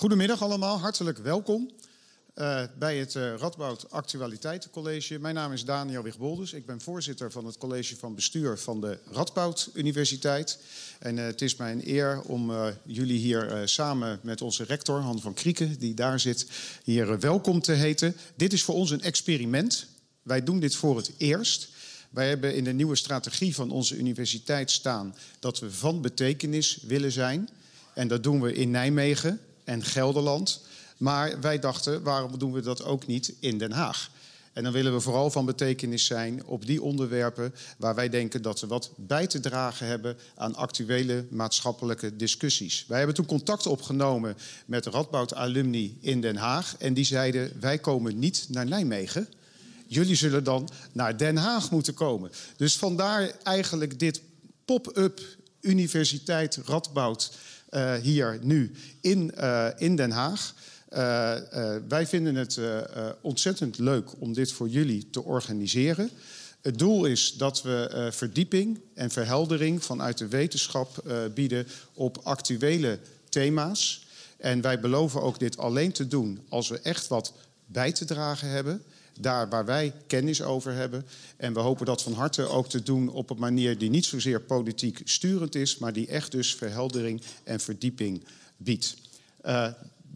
Goedemiddag 0.00 0.42
allemaal, 0.42 0.78
hartelijk 0.78 1.18
welkom 1.18 1.70
uh, 2.34 2.62
bij 2.78 2.98
het 2.98 3.14
uh, 3.14 3.34
Radboud 3.34 3.90
Actualiteitencollege. 3.90 5.18
Mijn 5.18 5.34
naam 5.34 5.52
is 5.52 5.64
Daniel 5.64 6.02
Wigbolders. 6.02 6.52
Ik 6.52 6.66
ben 6.66 6.80
voorzitter 6.80 7.32
van 7.32 7.46
het 7.46 7.58
college 7.58 7.96
van 7.96 8.14
bestuur 8.14 8.58
van 8.58 8.80
de 8.80 8.98
Radboud 9.10 9.70
Universiteit. 9.74 10.58
En 10.98 11.16
uh, 11.16 11.24
het 11.24 11.42
is 11.42 11.56
mij 11.56 11.72
een 11.72 11.88
eer 11.88 12.20
om 12.20 12.52
jullie 12.84 13.18
hier 13.18 13.62
samen 13.64 14.20
met 14.22 14.42
onze 14.42 14.64
rector 14.64 15.00
Han 15.00 15.20
van 15.20 15.34
Krieken, 15.34 15.78
die 15.78 15.94
daar 15.94 16.20
zit, 16.20 16.46
hier 16.84 17.18
welkom 17.18 17.60
te 17.60 17.72
heten. 17.72 18.16
Dit 18.34 18.52
is 18.52 18.62
voor 18.62 18.74
ons 18.74 18.90
een 18.90 19.02
experiment. 19.02 19.86
Wij 20.22 20.44
doen 20.44 20.60
dit 20.60 20.74
voor 20.74 20.96
het 20.96 21.12
eerst. 21.16 21.68
Wij 22.10 22.28
hebben 22.28 22.54
in 22.54 22.64
de 22.64 22.72
nieuwe 22.72 22.96
strategie 22.96 23.54
van 23.54 23.70
onze 23.70 23.96
universiteit 23.96 24.70
staan 24.70 25.14
dat 25.38 25.58
we 25.58 25.72
van 25.72 26.00
betekenis 26.00 26.78
willen 26.82 27.12
zijn. 27.12 27.48
En 27.94 28.08
dat 28.08 28.22
doen 28.22 28.40
we 28.40 28.54
in 28.54 28.70
Nijmegen 28.70 29.40
en 29.70 29.84
Gelderland. 29.84 30.60
Maar 30.96 31.40
wij 31.40 31.58
dachten, 31.58 32.02
waarom 32.02 32.38
doen 32.38 32.52
we 32.52 32.60
dat 32.60 32.84
ook 32.84 33.06
niet 33.06 33.32
in 33.40 33.58
Den 33.58 33.72
Haag? 33.72 34.10
En 34.52 34.62
dan 34.62 34.72
willen 34.72 34.92
we 34.92 35.00
vooral 35.00 35.30
van 35.30 35.44
betekenis 35.44 36.04
zijn 36.04 36.44
op 36.44 36.66
die 36.66 36.82
onderwerpen 36.82 37.54
waar 37.78 37.94
wij 37.94 38.08
denken 38.08 38.42
dat 38.42 38.60
we 38.60 38.66
wat 38.66 38.90
bij 38.96 39.26
te 39.26 39.40
dragen 39.40 39.86
hebben 39.86 40.16
aan 40.34 40.54
actuele 40.54 41.24
maatschappelijke 41.30 42.16
discussies. 42.16 42.84
Wij 42.88 42.98
hebben 42.98 43.16
toen 43.16 43.26
contact 43.26 43.66
opgenomen 43.66 44.36
met 44.66 44.86
Radboud 44.86 45.34
alumni 45.34 45.98
in 46.00 46.20
Den 46.20 46.36
Haag 46.36 46.76
en 46.78 46.94
die 46.94 47.04
zeiden: 47.04 47.52
wij 47.60 47.78
komen 47.78 48.18
niet 48.18 48.46
naar 48.48 48.66
Nijmegen. 48.66 49.28
Jullie 49.86 50.16
zullen 50.16 50.44
dan 50.44 50.68
naar 50.92 51.16
Den 51.16 51.36
Haag 51.36 51.70
moeten 51.70 51.94
komen. 51.94 52.30
Dus 52.56 52.76
vandaar 52.76 53.32
eigenlijk 53.42 53.98
dit 53.98 54.22
pop-up 54.64 55.20
Universiteit 55.60 56.58
Radboud 56.64 57.32
uh, 57.70 57.94
hier 57.94 58.38
nu 58.42 58.70
in, 59.00 59.32
uh, 59.38 59.66
in 59.76 59.96
Den 59.96 60.10
Haag. 60.10 60.54
Uh, 60.92 61.36
wij 61.88 62.06
vinden 62.06 62.34
het 62.34 62.58
ontzettend 63.20 63.78
leuk 63.78 64.10
om 64.18 64.32
dit 64.32 64.52
voor 64.52 64.68
jullie 64.68 65.10
te 65.10 65.22
organiseren. 65.22 66.10
Het 66.60 66.78
doel 66.78 67.04
is 67.04 67.36
dat 67.36 67.62
we 67.62 68.08
verdieping 68.12 68.80
en 68.94 69.10
verheldering 69.10 69.84
vanuit 69.84 70.18
de 70.18 70.28
wetenschap 70.28 71.04
bieden 71.34 71.66
op 71.94 72.20
actuele 72.22 72.98
thema's. 73.28 74.06
En 74.36 74.60
wij 74.60 74.80
beloven 74.80 75.22
ook 75.22 75.38
dit 75.38 75.56
alleen 75.56 75.92
te 75.92 76.08
doen 76.08 76.40
als 76.48 76.68
we 76.68 76.80
echt 76.80 77.08
wat 77.08 77.32
bij 77.66 77.92
te 77.92 78.04
dragen 78.04 78.48
hebben 78.48 78.82
daar 79.20 79.48
waar 79.48 79.64
wij 79.64 79.92
kennis 80.06 80.42
over 80.42 80.72
hebben. 80.72 81.06
En 81.36 81.54
we 81.54 81.60
hopen 81.60 81.86
dat 81.86 82.02
van 82.02 82.12
harte 82.12 82.46
ook 82.46 82.68
te 82.68 82.82
doen 82.82 83.08
op 83.08 83.30
een 83.30 83.38
manier 83.38 83.78
die 83.78 83.90
niet 83.90 84.04
zozeer 84.04 84.40
politiek 84.40 85.00
sturend 85.04 85.54
is, 85.54 85.78
maar 85.78 85.92
die 85.92 86.06
echt 86.06 86.32
dus 86.32 86.54
verheldering 86.54 87.22
en 87.44 87.60
verdieping 87.60 88.24
biedt. 88.56 88.96
Uh, 89.44 89.66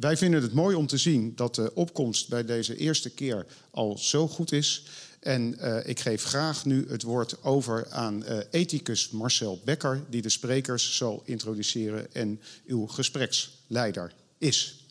wij 0.00 0.16
vinden 0.16 0.42
het 0.42 0.52
mooi 0.52 0.76
om 0.76 0.86
te 0.86 0.96
zien 0.96 1.32
dat 1.36 1.54
de 1.54 1.74
opkomst 1.74 2.28
bij 2.28 2.44
deze 2.44 2.76
eerste 2.76 3.10
keer 3.10 3.46
al 3.70 3.98
zo 3.98 4.28
goed 4.28 4.52
is. 4.52 4.86
En 5.20 5.56
uh, 5.60 5.78
ik 5.84 6.00
geef 6.00 6.24
graag 6.24 6.64
nu 6.64 6.86
het 6.88 7.02
woord 7.02 7.42
over 7.42 7.86
aan 7.90 8.24
uh, 8.28 8.38
ethicus 8.50 9.10
Marcel 9.10 9.60
Becker, 9.64 10.02
die 10.10 10.22
de 10.22 10.28
sprekers 10.28 10.96
zal 10.96 11.22
introduceren 11.24 12.14
en 12.14 12.40
uw 12.66 12.86
gespreksleider 12.86 14.12
is. 14.38 14.83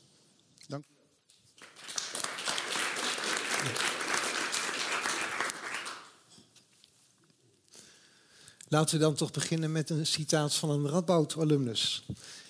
Laten 8.74 8.98
we 8.98 9.04
dan 9.04 9.16
toch 9.16 9.32
beginnen 9.32 9.72
met 9.72 9.90
een 9.90 10.06
citaat 10.06 10.54
van 10.54 10.70
een 10.70 10.88
Radboud-alumnus. 10.88 12.06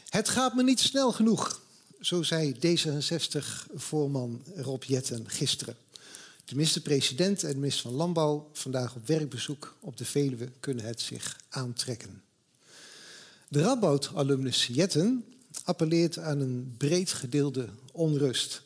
Het 0.09 0.29
gaat 0.29 0.55
me 0.55 0.63
niet 0.63 0.79
snel 0.79 1.11
genoeg, 1.11 1.61
zo 2.02 2.21
zei 2.21 2.55
D66-voorman 2.55 4.44
Rob 4.55 4.83
Jetten 4.83 5.29
gisteren. 5.29 5.75
De 6.45 6.55
minister-president 6.55 7.44
en 7.44 7.49
de 7.49 7.57
minister 7.57 7.81
van 7.81 7.94
Landbouw, 7.94 8.49
vandaag 8.53 8.95
op 8.95 9.07
werkbezoek 9.07 9.75
op 9.79 9.97
de 9.97 10.05
Veluwe, 10.05 10.51
kunnen 10.59 10.85
het 10.85 11.01
zich 11.01 11.39
aantrekken. 11.50 12.22
De 13.47 13.62
Radboud-alumnus 13.62 14.66
Jetten 14.66 15.25
appelleert 15.63 16.19
aan 16.19 16.39
een 16.39 16.75
breed 16.78 17.12
gedeelde 17.12 17.69
onrust. 17.91 18.62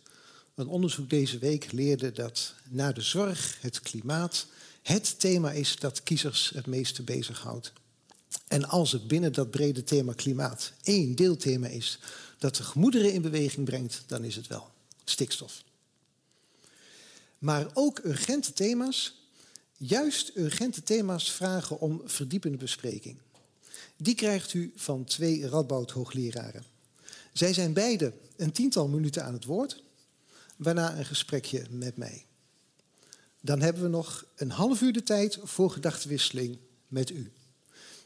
Een 0.57 0.68
onderzoek 0.68 1.09
deze 1.09 1.38
week 1.38 1.72
leerde 1.72 2.12
dat 2.12 2.53
na 2.69 2.91
de 2.91 3.01
zorg, 3.01 3.57
het 3.62 3.79
klimaat 3.79 4.47
het 4.81 5.19
thema 5.19 5.51
is 5.51 5.75
dat 5.75 6.03
kiezers 6.03 6.50
het 6.50 6.66
meeste 6.66 7.03
bezighoudt. 7.03 7.73
En 8.47 8.69
als 8.69 8.91
het 8.91 9.07
binnen 9.07 9.34
dat 9.34 9.51
brede 9.51 9.84
thema 9.84 10.13
klimaat 10.13 10.72
één 10.84 11.16
deelthema 11.16 11.67
is 11.67 12.00
dat 12.38 12.56
de 12.56 12.63
gemoederen 12.63 13.13
in 13.13 13.22
beweging 13.22 13.66
brengt, 13.66 14.03
dan 14.07 14.23
is 14.23 14.35
het 14.35 14.47
wel 14.47 14.69
stikstof. 15.03 15.63
Maar 17.38 17.67
ook 17.73 18.00
urgente 18.03 18.53
thema's, 18.53 19.28
juist 19.78 20.31
urgente 20.35 20.84
thema's 20.84 21.31
vragen 21.31 21.79
om 21.79 22.01
verdiepende 22.06 22.57
bespreking. 22.57 23.17
Die 23.97 24.16
krijgt 24.16 24.53
u 24.53 24.72
van 24.75 25.03
twee 25.03 25.47
Radboud 25.47 25.91
hoogleraren. 25.91 26.66
Zij 27.34 27.53
zijn 27.53 27.73
beide 27.73 28.13
een 28.35 28.51
tiental 28.51 28.88
minuten 28.88 29.25
aan 29.25 29.34
het 29.34 29.46
woord, 29.46 29.85
waarna 30.57 30.97
een 30.97 31.06
gesprekje 31.06 31.66
met 31.69 31.97
mij. 31.97 32.25
Dan 33.41 33.62
hebben 33.62 33.84
we 33.84 33.90
nog 33.90 34.25
een 34.35 34.51
half 34.51 34.81
uur 34.81 34.94
de 34.94 35.03
tijd 35.03 35.40
voor 35.44 35.72
gedachtenwisseling 35.72 36.57
met 36.88 37.09
u. 37.09 37.31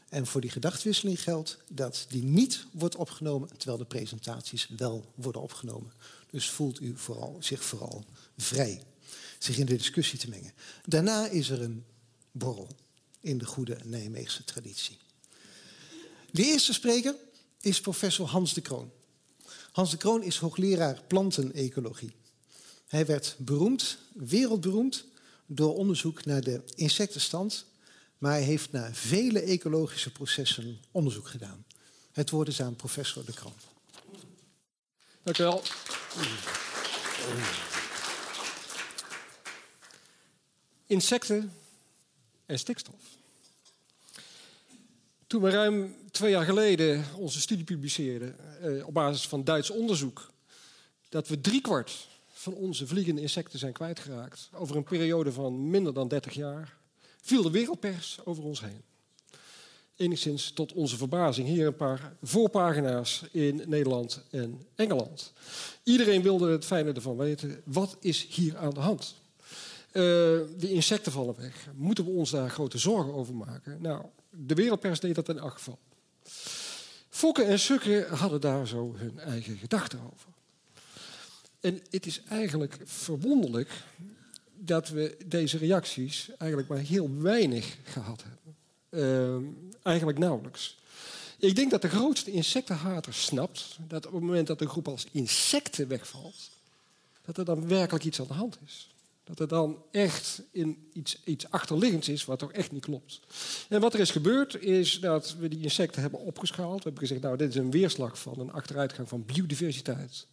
En 0.08 0.26
voor 0.26 0.40
die 0.40 0.50
gedachtenwisseling 0.50 1.22
geldt 1.22 1.58
dat 1.68 2.06
die 2.08 2.22
niet 2.22 2.66
wordt 2.72 2.96
opgenomen, 2.96 3.48
terwijl 3.56 3.78
de 3.78 3.84
presentaties 3.84 4.68
wel 4.76 5.12
worden 5.14 5.42
opgenomen. 5.42 5.92
Dus 6.30 6.50
voelt 6.50 6.80
u 6.80 6.92
vooral, 6.96 7.36
zich 7.40 7.64
vooral 7.64 8.04
vrij 8.36 8.82
zich 9.38 9.58
in 9.58 9.66
de 9.66 9.76
discussie 9.76 10.18
te 10.18 10.28
mengen. 10.28 10.52
Daarna 10.84 11.28
is 11.28 11.50
er 11.50 11.62
een 11.62 11.84
borrel 12.30 12.68
in 13.20 13.38
de 13.38 13.46
goede 13.46 13.78
Nijmeegse 13.84 14.44
traditie. 14.44 14.98
De 16.30 16.44
eerste 16.44 16.72
spreker 16.72 17.14
is 17.60 17.80
professor 17.80 18.26
Hans 18.26 18.54
de 18.54 18.60
Kroon. 18.60 18.90
Hans 19.72 19.90
de 19.90 19.96
Kroon 19.96 20.22
is 20.22 20.36
hoogleraar 20.36 21.02
plantenecologie. 21.06 22.12
Hij 22.92 23.06
werd 23.06 23.34
beroemd, 23.38 23.98
wereldberoemd, 24.12 25.04
door 25.46 25.76
onderzoek 25.76 26.24
naar 26.24 26.40
de 26.40 26.62
insectenstand, 26.74 27.64
maar 28.18 28.32
hij 28.32 28.42
heeft 28.42 28.72
naar 28.72 28.94
vele 28.94 29.40
ecologische 29.40 30.12
processen 30.12 30.80
onderzoek 30.90 31.28
gedaan. 31.28 31.64
Het 32.12 32.30
woord 32.30 32.48
is 32.48 32.62
aan 32.62 32.76
professor 32.76 33.24
De 33.24 33.32
Kroon. 33.32 33.54
Dank 35.22 35.38
u 35.38 35.42
wel. 35.42 35.62
Insecten 40.86 41.52
en 42.46 42.58
stikstof. 42.58 43.00
Toen 45.26 45.42
we 45.42 45.50
ruim 45.50 45.96
twee 46.10 46.30
jaar 46.30 46.44
geleden 46.44 47.04
onze 47.16 47.40
studie 47.40 47.64
publiceerden 47.64 48.36
eh, 48.60 48.86
op 48.86 48.94
basis 48.94 49.28
van 49.28 49.44
Duits 49.44 49.70
onderzoek, 49.70 50.30
dat 51.08 51.28
we 51.28 51.40
driekwart 51.40 52.10
van 52.42 52.54
onze 52.54 52.86
vliegende 52.86 53.20
insecten 53.20 53.58
zijn 53.58 53.72
kwijtgeraakt. 53.72 54.50
Over 54.52 54.76
een 54.76 54.84
periode 54.84 55.32
van 55.32 55.70
minder 55.70 55.94
dan 55.94 56.08
30 56.08 56.34
jaar 56.34 56.76
viel 57.20 57.42
de 57.42 57.50
wereldpers 57.50 58.18
over 58.24 58.44
ons 58.44 58.60
heen. 58.60 58.82
Enigszins 59.96 60.52
tot 60.52 60.72
onze 60.72 60.96
verbazing 60.96 61.48
hier 61.48 61.66
een 61.66 61.76
paar 61.76 62.16
voorpagina's 62.22 63.24
in 63.32 63.62
Nederland 63.66 64.22
en 64.30 64.60
Engeland. 64.74 65.32
Iedereen 65.82 66.22
wilde 66.22 66.50
het 66.50 66.64
fijne 66.64 66.92
ervan 66.92 67.16
weten. 67.16 67.62
Wat 67.64 67.96
is 68.00 68.26
hier 68.26 68.56
aan 68.56 68.74
de 68.74 68.80
hand? 68.80 69.14
Uh, 69.88 70.02
de 70.58 70.70
insecten 70.70 71.12
vallen 71.12 71.34
weg. 71.38 71.68
Moeten 71.74 72.04
we 72.04 72.10
ons 72.10 72.30
daar 72.30 72.50
grote 72.50 72.78
zorgen 72.78 73.14
over 73.14 73.34
maken? 73.34 73.78
Nou, 73.80 74.04
de 74.30 74.54
wereldpers 74.54 75.00
deed 75.00 75.14
dat 75.14 75.28
in 75.28 75.38
elk 75.38 75.52
geval. 75.52 75.78
Fokken 77.08 77.46
en 77.46 77.58
Sukken 77.58 78.16
hadden 78.16 78.40
daar 78.40 78.66
zo 78.66 78.94
hun 78.96 79.18
eigen 79.18 79.56
gedachten 79.56 80.00
over. 80.12 80.31
En 81.62 81.80
het 81.90 82.06
is 82.06 82.22
eigenlijk 82.28 82.76
verwonderlijk 82.84 83.70
dat 84.54 84.88
we 84.88 85.16
deze 85.26 85.58
reacties 85.58 86.30
eigenlijk 86.38 86.70
maar 86.70 86.78
heel 86.78 87.10
weinig 87.20 87.76
gehad 87.84 88.22
hebben. 88.22 88.56
Uh, 88.90 89.48
eigenlijk 89.82 90.18
nauwelijks. 90.18 90.78
Ik 91.38 91.56
denk 91.56 91.70
dat 91.70 91.82
de 91.82 91.88
grootste 91.88 92.30
insectenhater 92.30 93.14
snapt 93.14 93.78
dat 93.88 94.06
op 94.06 94.12
het 94.12 94.22
moment 94.22 94.46
dat 94.46 94.60
een 94.60 94.68
groep 94.68 94.88
als 94.88 95.06
insecten 95.12 95.88
wegvalt, 95.88 96.50
dat 97.24 97.38
er 97.38 97.44
dan 97.44 97.68
werkelijk 97.68 98.04
iets 98.04 98.20
aan 98.20 98.26
de 98.26 98.32
hand 98.32 98.58
is. 98.66 98.88
Dat 99.24 99.40
er 99.40 99.48
dan 99.48 99.82
echt 99.90 100.42
in 100.50 100.88
iets, 100.92 101.20
iets 101.24 101.50
achterliggends 101.50 102.08
is 102.08 102.24
wat 102.24 102.38
toch 102.38 102.52
echt 102.52 102.72
niet 102.72 102.84
klopt. 102.84 103.20
En 103.68 103.80
wat 103.80 103.94
er 103.94 104.00
is 104.00 104.10
gebeurd 104.10 104.62
is 104.62 105.00
dat 105.00 105.36
we 105.38 105.48
die 105.48 105.62
insecten 105.62 106.02
hebben 106.02 106.20
opgeschaald. 106.20 106.76
We 106.76 106.82
hebben 106.82 107.00
gezegd, 107.00 107.20
nou 107.20 107.36
dit 107.36 107.48
is 107.48 107.56
een 107.56 107.70
weerslag 107.70 108.18
van 108.18 108.40
een 108.40 108.52
achteruitgang 108.52 109.08
van 109.08 109.24
biodiversiteit. 109.24 110.26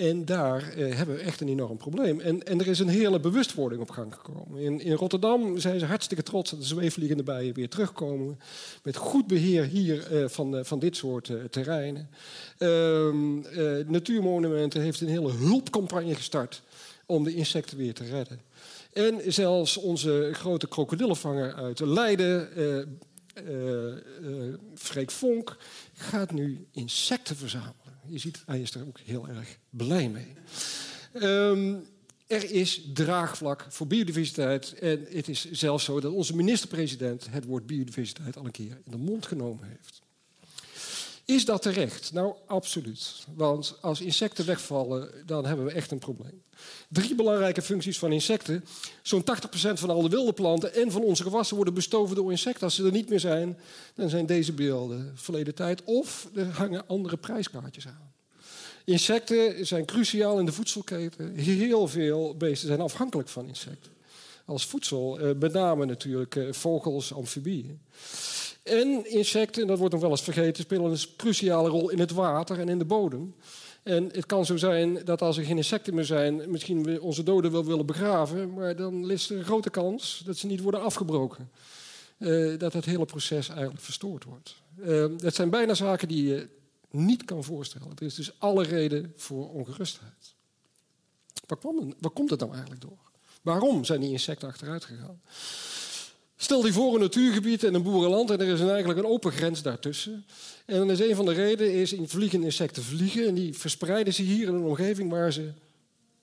En 0.00 0.24
daar 0.24 0.68
eh, 0.68 0.96
hebben 0.96 1.14
we 1.16 1.20
echt 1.20 1.40
een 1.40 1.48
enorm 1.48 1.76
probleem. 1.76 2.20
En, 2.20 2.42
en 2.42 2.60
er 2.60 2.66
is 2.66 2.78
een 2.78 2.88
hele 2.88 3.20
bewustwording 3.20 3.82
op 3.82 3.90
gang 3.90 4.14
gekomen. 4.14 4.60
In, 4.60 4.80
in 4.80 4.92
Rotterdam 4.92 5.58
zijn 5.58 5.78
ze 5.78 5.86
hartstikke 5.86 6.22
trots 6.22 6.50
dat 6.50 6.60
de 6.60 6.66
zweefvliegende 6.66 7.22
bijen 7.22 7.54
weer 7.54 7.68
terugkomen. 7.68 8.38
Met 8.82 8.96
goed 8.96 9.26
beheer 9.26 9.64
hier 9.64 10.12
eh, 10.12 10.28
van, 10.28 10.56
eh, 10.56 10.64
van 10.64 10.78
dit 10.78 10.96
soort 10.96 11.28
eh, 11.28 11.36
terreinen. 11.50 12.10
Ehm, 12.58 13.42
eh, 13.42 13.86
Natuurmonumenten 13.86 14.80
heeft 14.80 15.00
een 15.00 15.08
hele 15.08 15.32
hulpcampagne 15.32 16.14
gestart 16.14 16.62
om 17.06 17.24
de 17.24 17.34
insecten 17.34 17.76
weer 17.76 17.94
te 17.94 18.04
redden. 18.04 18.40
En 18.92 19.32
zelfs 19.32 19.76
onze 19.76 20.30
grote 20.32 20.68
krokodillenvanger 20.68 21.54
uit 21.54 21.80
Leiden, 21.80 22.48
Freek 24.74 25.10
Vonk, 25.10 25.56
gaat 25.94 26.32
nu 26.32 26.66
insecten 26.72 27.36
verzamelen. 27.36 27.79
Je 28.10 28.18
ziet, 28.18 28.42
hij 28.46 28.60
is 28.60 28.74
er 28.74 28.86
ook 28.86 28.98
heel 28.98 29.28
erg 29.28 29.58
blij 29.70 30.08
mee. 30.08 30.32
Ehm, 31.12 31.74
er 32.26 32.50
is 32.50 32.82
draagvlak 32.92 33.66
voor 33.68 33.86
biodiversiteit. 33.86 34.72
En 34.72 35.06
het 35.08 35.28
is 35.28 35.50
zelfs 35.50 35.84
zo 35.84 36.00
dat 36.00 36.12
onze 36.12 36.36
minister-president 36.36 37.30
het 37.30 37.44
woord 37.44 37.66
biodiversiteit 37.66 38.36
al 38.36 38.44
een 38.44 38.50
keer 38.50 38.80
in 38.84 38.90
de 38.90 38.96
mond 38.96 39.26
genomen 39.26 39.68
heeft. 39.68 40.02
Is 41.30 41.44
dat 41.44 41.62
terecht? 41.62 42.12
Nou, 42.12 42.34
absoluut. 42.46 43.26
Want 43.34 43.76
als 43.80 44.00
insecten 44.00 44.46
wegvallen, 44.46 45.10
dan 45.26 45.46
hebben 45.46 45.64
we 45.64 45.72
echt 45.72 45.90
een 45.90 45.98
probleem. 45.98 46.42
Drie 46.88 47.14
belangrijke 47.14 47.62
functies 47.62 47.98
van 47.98 48.12
insecten. 48.12 48.64
Zo'n 49.02 49.24
80% 49.24 49.24
van 49.72 49.90
al 49.90 50.02
de 50.02 50.08
wilde 50.08 50.32
planten 50.32 50.74
en 50.74 50.90
van 50.90 51.02
onze 51.02 51.22
gewassen 51.22 51.56
worden 51.56 51.74
bestoven 51.74 52.16
door 52.16 52.30
insecten. 52.30 52.62
Als 52.62 52.74
ze 52.74 52.84
er 52.84 52.92
niet 52.92 53.08
meer 53.08 53.20
zijn, 53.20 53.58
dan 53.94 54.08
zijn 54.08 54.26
deze 54.26 54.52
beelden 54.52 55.12
verleden 55.14 55.54
tijd. 55.54 55.84
Of 55.84 56.28
er 56.34 56.46
hangen 56.46 56.86
andere 56.86 57.16
prijskaartjes 57.16 57.86
aan. 57.86 58.12
Insecten 58.84 59.66
zijn 59.66 59.84
cruciaal 59.84 60.38
in 60.38 60.46
de 60.46 60.52
voedselketen. 60.52 61.34
Heel 61.34 61.88
veel 61.88 62.36
beesten 62.36 62.68
zijn 62.68 62.80
afhankelijk 62.80 63.28
van 63.28 63.46
insecten. 63.46 63.92
Als 64.44 64.66
voedsel, 64.66 65.18
eh, 65.18 65.30
met 65.38 65.52
name 65.52 65.86
natuurlijk 65.86 66.36
eh, 66.36 66.52
vogels, 66.52 67.12
amfibieën. 67.12 67.80
En 68.70 69.10
insecten, 69.10 69.66
dat 69.66 69.78
wordt 69.78 69.92
nog 69.92 70.02
wel 70.02 70.10
eens 70.10 70.22
vergeten, 70.22 70.62
spelen 70.62 70.90
een 70.90 70.98
cruciale 71.16 71.68
rol 71.68 71.90
in 71.90 71.98
het 71.98 72.10
water 72.10 72.58
en 72.58 72.68
in 72.68 72.78
de 72.78 72.84
bodem. 72.84 73.34
En 73.82 74.08
het 74.12 74.26
kan 74.26 74.46
zo 74.46 74.56
zijn 74.56 75.04
dat 75.04 75.22
als 75.22 75.36
er 75.36 75.44
geen 75.44 75.56
insecten 75.56 75.94
meer 75.94 76.04
zijn, 76.04 76.50
misschien 76.50 76.82
we 76.82 77.00
onze 77.00 77.22
doden 77.22 77.52
wel 77.52 77.64
willen 77.64 77.86
begraven, 77.86 78.54
maar 78.54 78.76
dan 78.76 79.10
is 79.10 79.30
er 79.30 79.38
een 79.38 79.44
grote 79.44 79.70
kans 79.70 80.22
dat 80.24 80.36
ze 80.36 80.46
niet 80.46 80.60
worden 80.60 80.82
afgebroken. 80.82 81.50
Uh, 82.18 82.58
dat 82.58 82.72
het 82.72 82.84
hele 82.84 83.04
proces 83.04 83.48
eigenlijk 83.48 83.80
verstoord 83.80 84.24
wordt. 84.24 84.54
Uh, 84.78 85.04
dat 85.16 85.34
zijn 85.34 85.50
bijna 85.50 85.74
zaken 85.74 86.08
die 86.08 86.24
je 86.24 86.48
niet 86.90 87.24
kan 87.24 87.44
voorstellen. 87.44 87.92
Er 87.94 88.02
is 88.06 88.14
dus 88.14 88.32
alle 88.38 88.62
reden 88.62 89.12
voor 89.16 89.50
ongerustheid. 89.50 90.34
Waar, 91.46 91.58
waar 92.00 92.10
komt 92.10 92.30
het 92.30 92.40
nou 92.40 92.52
eigenlijk 92.52 92.80
door? 92.80 92.98
Waarom 93.42 93.84
zijn 93.84 94.00
die 94.00 94.10
insecten 94.10 94.48
achteruit 94.48 94.84
gegaan? 94.84 95.20
Stel 96.42 96.62
die 96.62 96.72
voor 96.72 96.94
een 96.94 97.00
natuurgebied 97.00 97.64
en 97.64 97.74
een 97.74 97.82
boerenland 97.82 98.30
en 98.30 98.40
er 98.40 98.46
is 98.46 98.60
eigenlijk 98.60 98.98
een 98.98 99.06
open 99.06 99.32
grens 99.32 99.62
daartussen. 99.62 100.24
En 100.66 100.78
dan 100.78 100.90
is 100.90 101.00
een 101.00 101.14
van 101.14 101.24
de 101.24 101.32
redenen 101.32 101.72
is 101.72 101.92
in 101.92 102.08
vliegen 102.08 102.42
insecten 102.42 102.82
vliegen 102.82 103.26
en 103.26 103.34
die 103.34 103.54
verspreiden 103.54 104.14
zich 104.14 104.26
hier 104.26 104.48
in 104.48 104.54
een 104.54 104.62
omgeving 104.62 105.10
waar 105.10 105.32
ze 105.32 105.52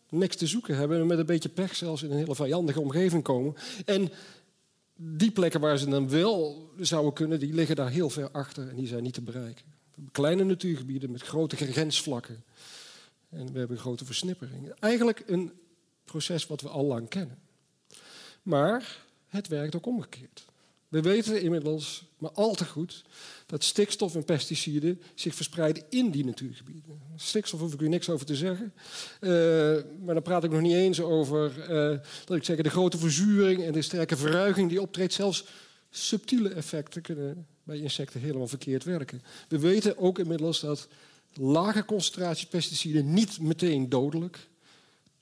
niks 0.10 0.36
te 0.36 0.48
zoeken 0.48 0.76
hebben 0.76 1.00
en 1.00 1.08
met 1.08 1.18
een 1.18 1.26
beetje 1.26 1.50
pech 1.50 1.76
zelfs 1.76 2.04
in 2.04 2.12
een 2.12 2.18
hele 2.18 2.36
vijandige 2.36 2.82
omgeving 2.82 3.24
komen. 3.24 3.56
En 3.86 4.12
die 4.96 5.32
plekken 5.32 5.60
waar 5.60 5.78
ze 5.78 5.90
dan 5.90 6.10
wel 6.10 6.70
zouden 6.80 7.14
kunnen, 7.14 7.40
die 7.40 7.54
liggen 7.54 7.76
daar 7.76 7.90
heel 7.90 8.10
ver 8.10 8.32
achter 8.32 8.70
en 8.70 8.76
die 8.76 8.88
zijn 8.88 9.04
niet 9.04 9.14
te 9.14 9.22
bereiken. 9.22 9.66
Kleine 10.12 10.44
natuurgebieden 10.44 11.12
met 11.12 11.22
grote 11.22 11.56
grensvlakken. 11.56 12.44
En 13.30 13.52
we 13.52 13.60
hebben 13.60 13.78
grote 13.78 14.06
versnippering. 14.06 14.72
Eigenlijk 14.80 15.24
een 15.26 15.52
proces 16.04 16.48
wat 16.48 16.62
we 16.62 16.70
al 16.70 16.86
lang 16.86 17.10
kennen. 17.10 17.40
Maar 18.42 19.06
het 19.28 19.48
werkt 19.48 19.76
ook 19.76 19.86
omgekeerd. 19.86 20.46
We 20.88 21.02
weten 21.02 21.42
inmiddels 21.42 22.06
maar 22.18 22.32
al 22.32 22.54
te 22.56 22.66
goed 22.66 23.04
dat 23.46 23.64
stikstof 23.64 24.16
en 24.16 24.26
pesticiden 24.26 25.02
zich 25.16 25.36
verspreiden 25.36 25.84
in 25.90 26.12
die 26.12 26.26
natuurgebieden. 26.26 27.02
Stikstof 27.16 27.60
hoef 27.60 27.74
ik 27.74 27.82
u 27.82 27.88
niks 27.88 28.10
over 28.10 28.26
te 28.26 28.36
zeggen. 28.36 28.74
Uh, 29.22 29.32
maar 30.04 30.14
dan 30.14 30.24
praat 30.24 30.44
ik 30.44 30.52
nog 30.52 30.62
niet 30.62 30.74
eens 30.74 31.02
over 31.02 31.52
uh, 31.62 32.00
dat 32.26 32.38
ik 32.38 32.44
zeg, 32.44 32.62
de 32.62 32.70
grote 32.70 32.98
verzuring 32.98 33.64
en 33.64 33.72
de 33.72 33.82
sterke 33.82 34.18
verruiging 34.18 34.70
die 34.70 34.82
optreedt. 34.82 35.14
Zelfs 35.14 35.46
subtiele 35.90 36.50
effecten 36.50 37.02
kunnen 37.02 37.48
bij 37.64 37.78
insecten 37.78 38.22
helemaal 38.22 38.48
verkeerd 38.48 38.84
werken. 38.84 39.22
We 39.48 39.60
weten 39.60 39.98
ook 39.98 40.20
inmiddels 40.20 40.60
dat 40.60 40.88
lage 41.34 41.86
concentraties 41.86 42.48
pesticiden 42.48 43.14
niet 43.14 43.40
meteen 43.40 43.90
dodelijk 43.90 44.48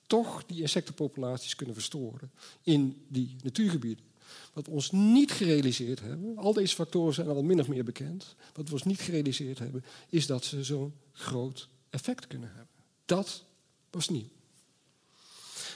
toch 0.08 0.46
die 0.46 0.62
insectenpopulaties 0.62 1.56
kunnen 1.56 1.76
verstoren 1.76 2.32
in 2.62 3.06
die 3.08 3.36
natuurgebieden. 3.44 4.06
Wat 4.54 4.66
we 4.66 4.72
ons 4.72 4.92
niet 4.92 5.32
gerealiseerd 5.32 6.00
hebben, 6.00 6.38
al 6.38 6.54
deze 6.54 6.76
factoren 6.76 7.14
zijn 7.14 7.28
al 7.28 7.44
min 7.44 7.60
of 7.60 7.68
meer 7.68 7.84
bekend, 7.84 8.36
wat 8.54 8.68
we 8.68 8.74
ons 8.74 8.84
niet 8.84 9.00
gerealiseerd 9.00 9.60
hebben, 9.60 9.86
is 10.10 10.28
dat 10.28 10.46
ze 10.46 10.64
zo'n 10.64 10.94
groot 11.12 11.70
effect 11.90 12.28
kunnen 12.28 12.48
hebben. 12.48 12.68
Dat 13.06 13.44
was 13.90 14.10
nieuw. 14.10 14.30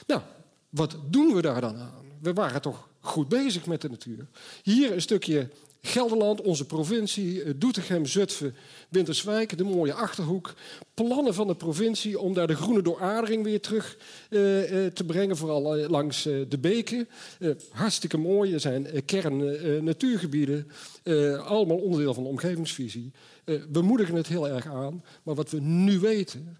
Nou, 0.06 0.22
wat 0.68 0.96
doen 1.06 1.34
we 1.34 1.42
daar 1.42 1.60
dan 1.60 1.76
aan? 1.76 2.04
We 2.20 2.32
waren 2.32 2.62
toch 2.62 2.88
goed 3.00 3.28
bezig 3.28 3.66
met 3.66 3.80
de 3.80 3.88
natuur. 3.88 4.28
Hier 4.62 4.92
een 4.92 5.02
stukje 5.02 5.50
Gelderland, 5.82 6.40
onze 6.40 6.66
provincie, 6.66 7.42
eh, 7.42 7.52
Doetinchem, 7.56 8.06
Zutphen, 8.06 8.54
Winterswijk, 8.88 9.58
de 9.58 9.64
mooie 9.64 9.94
Achterhoek. 9.94 10.54
Plannen 10.94 11.34
van 11.34 11.46
de 11.46 11.54
provincie 11.54 12.18
om 12.18 12.34
daar 12.34 12.46
de 12.46 12.56
groene 12.56 12.82
dooradering 12.82 13.44
weer 13.44 13.60
terug 13.60 13.98
uh, 14.30 14.72
uh, 14.72 14.86
te 14.86 15.04
brengen, 15.04 15.36
vooral 15.36 15.76
langs 15.76 16.22
de 16.22 16.58
beken. 16.60 17.08
hartstikke 17.70 18.18
mooi, 18.18 18.52
er 18.52 18.60
zijn 18.60 19.04
kern 19.04 19.84
natuurgebieden, 19.84 20.70
allemaal 21.44 21.76
onderdeel 21.76 22.14
van 22.14 22.22
de 22.22 22.28
omgevingsvisie. 22.28 23.12
we 23.44 23.82
moedigen 23.82 24.14
het 24.14 24.26
heel 24.26 24.48
erg 24.48 24.66
aan, 24.66 25.04
maar 25.22 25.34
wat 25.34 25.50
we 25.50 25.60
nu 25.60 25.98
weten, 25.98 26.58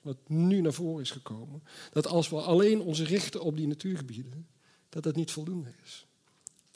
wat 0.00 0.16
nu 0.26 0.60
naar 0.60 0.72
voren 0.72 1.02
is 1.02 1.10
gekomen, 1.10 1.62
dat 1.92 2.06
als 2.06 2.28
we 2.28 2.36
alleen 2.36 2.80
ons 2.80 3.02
richten 3.02 3.40
op 3.40 3.56
die 3.56 3.66
natuurgebieden, 3.66 4.46
dat 4.88 5.02
dat 5.02 5.16
niet 5.16 5.30
voldoende 5.30 5.72
is. 5.84 6.06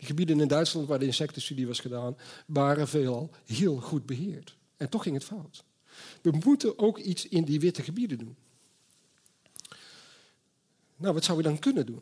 De 0.01 0.07
gebieden 0.07 0.41
in 0.41 0.49
Duitsland 0.49 0.89
waar 0.89 0.99
de 0.99 1.07
insectenstudie 1.07 1.67
was 1.67 1.81
gedaan, 1.81 2.17
waren 2.47 2.89
veelal 2.89 3.31
heel 3.47 3.77
goed 3.77 4.07
beheerd. 4.07 4.57
En 4.77 4.89
toch 4.89 5.03
ging 5.03 5.15
het 5.15 5.25
fout. 5.25 5.65
We 6.23 6.31
moeten 6.45 6.79
ook 6.79 6.99
iets 6.99 7.29
in 7.29 7.45
die 7.45 7.61
witte 7.61 7.83
gebieden 7.83 8.19
doen. 8.19 8.37
Nou, 10.97 11.15
wat 11.15 11.25
zou 11.25 11.37
we 11.37 11.45
dan 11.45 11.59
kunnen 11.59 11.87
doen? 11.87 12.01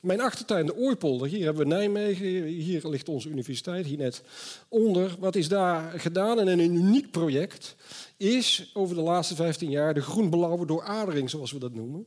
Mijn 0.00 0.20
achtertuin, 0.20 0.66
de 0.66 0.76
Ooipolder, 0.76 1.28
hier 1.28 1.44
hebben 1.44 1.62
we 1.62 1.74
Nijmegen, 1.74 2.44
hier 2.44 2.88
ligt 2.88 3.08
onze 3.08 3.28
universiteit, 3.28 3.86
hier 3.86 3.98
net 3.98 4.22
onder. 4.68 5.16
Wat 5.18 5.36
is 5.36 5.48
daar 5.48 6.00
gedaan? 6.00 6.40
En 6.40 6.48
een 6.48 6.60
uniek 6.60 7.10
project 7.10 7.76
is 8.16 8.70
over 8.74 8.94
de 8.94 9.02
laatste 9.02 9.34
15 9.34 9.70
jaar 9.70 9.94
de 9.94 10.02
groenblauwe 10.02 10.66
dooradering, 10.66 11.30
zoals 11.30 11.52
we 11.52 11.58
dat 11.58 11.74
noemen 11.74 12.06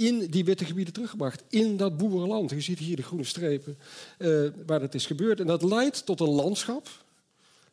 in 0.00 0.26
die 0.26 0.44
witte 0.44 0.64
gebieden 0.64 0.92
teruggebracht. 0.92 1.42
In 1.48 1.76
dat 1.76 1.96
boerenland. 1.96 2.50
Je 2.50 2.60
ziet 2.60 2.78
hier 2.78 2.96
de 2.96 3.02
groene 3.02 3.24
strepen 3.24 3.78
uh, 4.18 4.50
waar 4.66 4.80
dat 4.80 4.94
is 4.94 5.06
gebeurd. 5.06 5.40
En 5.40 5.46
dat 5.46 5.62
leidt 5.62 6.06
tot 6.06 6.20
een 6.20 6.28
landschap 6.28 6.88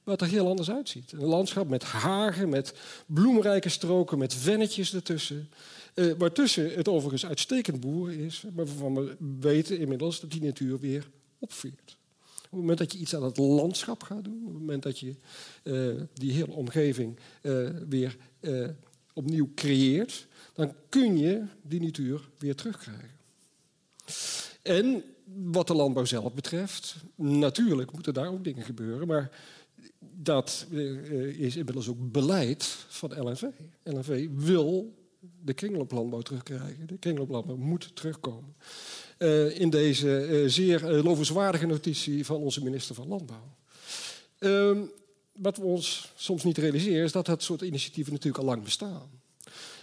wat 0.04 0.22
er 0.22 0.28
heel 0.28 0.48
anders 0.48 0.72
uitziet. 0.72 1.12
Een 1.12 1.26
landschap 1.26 1.70
met 1.70 1.84
hagen, 1.84 2.50
met 2.50 2.74
bloemrijke 3.06 3.70
stroken, 3.70 4.18
met 4.18 4.34
vennetjes 4.34 4.94
ertussen. 4.94 5.50
Uh, 5.96 6.14
waartussen 6.18 6.74
het 6.74 6.88
overigens 6.88 7.26
uitstekend 7.26 7.80
boeren 7.80 8.20
is, 8.20 8.44
maar 8.56 8.66
waarvan 8.66 8.96
we 8.96 9.16
weten 9.40 9.80
inmiddels 9.80 10.20
dat 10.20 10.32
die 10.32 10.42
natuur 10.42 10.80
weer 10.80 11.10
opveert. 11.40 11.98
Op 12.36 12.54
het 12.54 12.60
moment 12.60 12.78
dat 12.78 12.92
je 12.92 13.00
iets 13.00 13.16
aan 13.16 13.24
het 13.24 13.38
landschap 13.38 14.04
gaat 14.04 14.24
doen, 14.24 14.42
op 14.42 14.52
het 14.52 14.60
moment 14.60 14.84
dat 14.84 15.00
je 15.00 15.16
uh, 15.64 16.02
die 16.14 16.32
hele 16.32 16.52
omgeving 16.52 17.20
weer 17.90 18.18
opnieuw 19.18 19.52
creëert, 19.56 20.28
dan 20.54 20.74
kun 20.90 21.18
je 21.18 21.44
die 21.62 21.82
natuur 21.82 22.30
weer 22.38 22.56
terugkrijgen. 22.56 23.18
En 24.62 25.04
wat 25.44 25.68
de 25.68 25.74
landbouw 25.74 26.06
zelf 26.06 26.34
betreft, 26.34 26.96
natuurlijk 27.16 27.92
moeten 27.92 28.14
daar 28.14 28.32
ook 28.32 28.44
dingen 28.44 28.64
gebeuren, 28.64 29.08
maar 29.08 29.32
dat 30.00 30.68
eh, 30.72 31.40
is 31.40 31.56
inmiddels 31.56 31.90
ook 31.90 32.12
beleid 32.12 32.64
van 32.88 33.24
LNV. 33.24 33.44
LNV 33.84 34.28
wil 34.36 34.96
de 35.44 35.54
kringlooplandbouw 35.54 36.22
terugkrijgen. 36.22 36.88
De 36.88 36.98
kringlooplandbouw 36.98 37.56
moet 37.56 37.96
terugkomen. 37.96 38.56
Uh, 39.18 39.60
in 39.60 39.70
deze 39.70 40.28
uh, 40.30 40.50
zeer 40.50 40.82
lovenswaardige 40.82 41.66
notitie 41.66 42.26
van 42.26 42.36
onze 42.36 42.64
minister 42.64 42.96
van 42.96 43.08
Landbouw. 43.08 43.56
Ehm, 45.38 45.44
wat 45.44 45.58
we 45.58 45.64
ons 45.64 46.12
soms 46.16 46.44
niet 46.44 46.58
realiseren 46.58 47.04
is 47.04 47.12
dat 47.12 47.26
dat 47.26 47.44
soort 47.44 47.62
initiatieven 47.62 48.14
natuurlijk 48.14 48.44
al 48.44 48.50
lang 48.50 48.64
bestaan. 48.64 49.10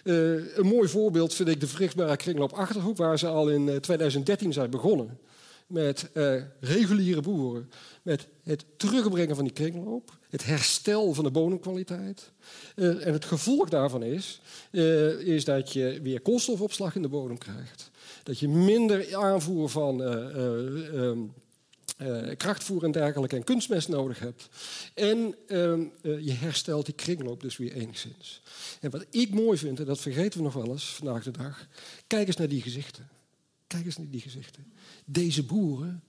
Uh, 0.05 0.57
een 0.57 0.67
mooi 0.67 0.89
voorbeeld 0.89 1.35
vind 1.35 1.49
ik 1.49 1.61
de 1.61 1.67
vruchtbare 1.67 2.17
kringloop 2.17 2.53
Achterhoek, 2.53 2.97
waar 2.97 3.19
ze 3.19 3.27
al 3.27 3.49
in 3.49 3.81
2013 3.81 4.53
zijn 4.53 4.71
begonnen. 4.71 5.19
met 5.67 6.11
uh, 6.15 6.43
reguliere 6.61 7.21
boeren, 7.21 7.71
met 8.03 8.27
het 8.43 8.65
terugbrengen 8.77 9.35
van 9.35 9.45
die 9.45 9.53
kringloop, 9.53 10.19
het 10.31 10.45
herstel 10.45 11.15
van 11.15 11.25
de 11.25 11.31
bodemkwaliteit. 11.31 12.33
En 12.75 13.13
het 13.13 13.25
gevolg 13.25 13.69
daarvan 13.69 14.03
is, 14.03 14.41
is 15.19 15.45
dat 15.45 15.73
je 15.73 16.01
weer 16.03 16.21
koolstofopslag 16.21 16.95
in 16.95 17.03
de 17.03 17.09
bodem 17.09 17.39
krijgt. 17.39 17.91
Dat 18.23 18.39
je 18.39 18.49
minder 18.49 19.17
aanvoer 19.17 19.69
van 19.69 20.01
um, 20.01 21.33
krachtvoer 22.37 22.85
en 22.85 22.93
dergelijke 22.93 23.37
en 23.37 23.45
kunstmest 23.45 23.89
nodig 23.89 24.19
hebt. 24.19 24.49
En 24.95 25.35
ehm, 25.47 25.85
je 26.03 26.33
herstelt 26.33 26.87
die 26.87 26.95
kringloop 26.95 27.41
dus 27.41 27.57
weer 27.57 27.73
enigszins. 27.73 28.43
En 28.81 28.91
wat 28.91 29.07
ik 29.11 29.31
mooi 29.31 29.59
vind, 29.59 29.81
en 29.81 29.85
dat 29.85 30.01
vergeten 30.01 30.39
we 30.39 30.45
nog 30.45 30.55
wel 30.55 30.71
eens 30.71 30.85
vandaag 30.85 31.25
de 31.25 31.31
dag, 31.31 31.67
kijk 32.07 32.27
eens 32.27 32.37
naar 32.37 32.49
die 32.49 32.63
gezichten. 32.63 33.09
Kijk 33.67 33.85
eens 33.85 33.97
naar 33.97 34.11
die 34.11 34.21
gezichten. 34.21 34.73
Deze 35.05 35.43
boeren 35.43 36.03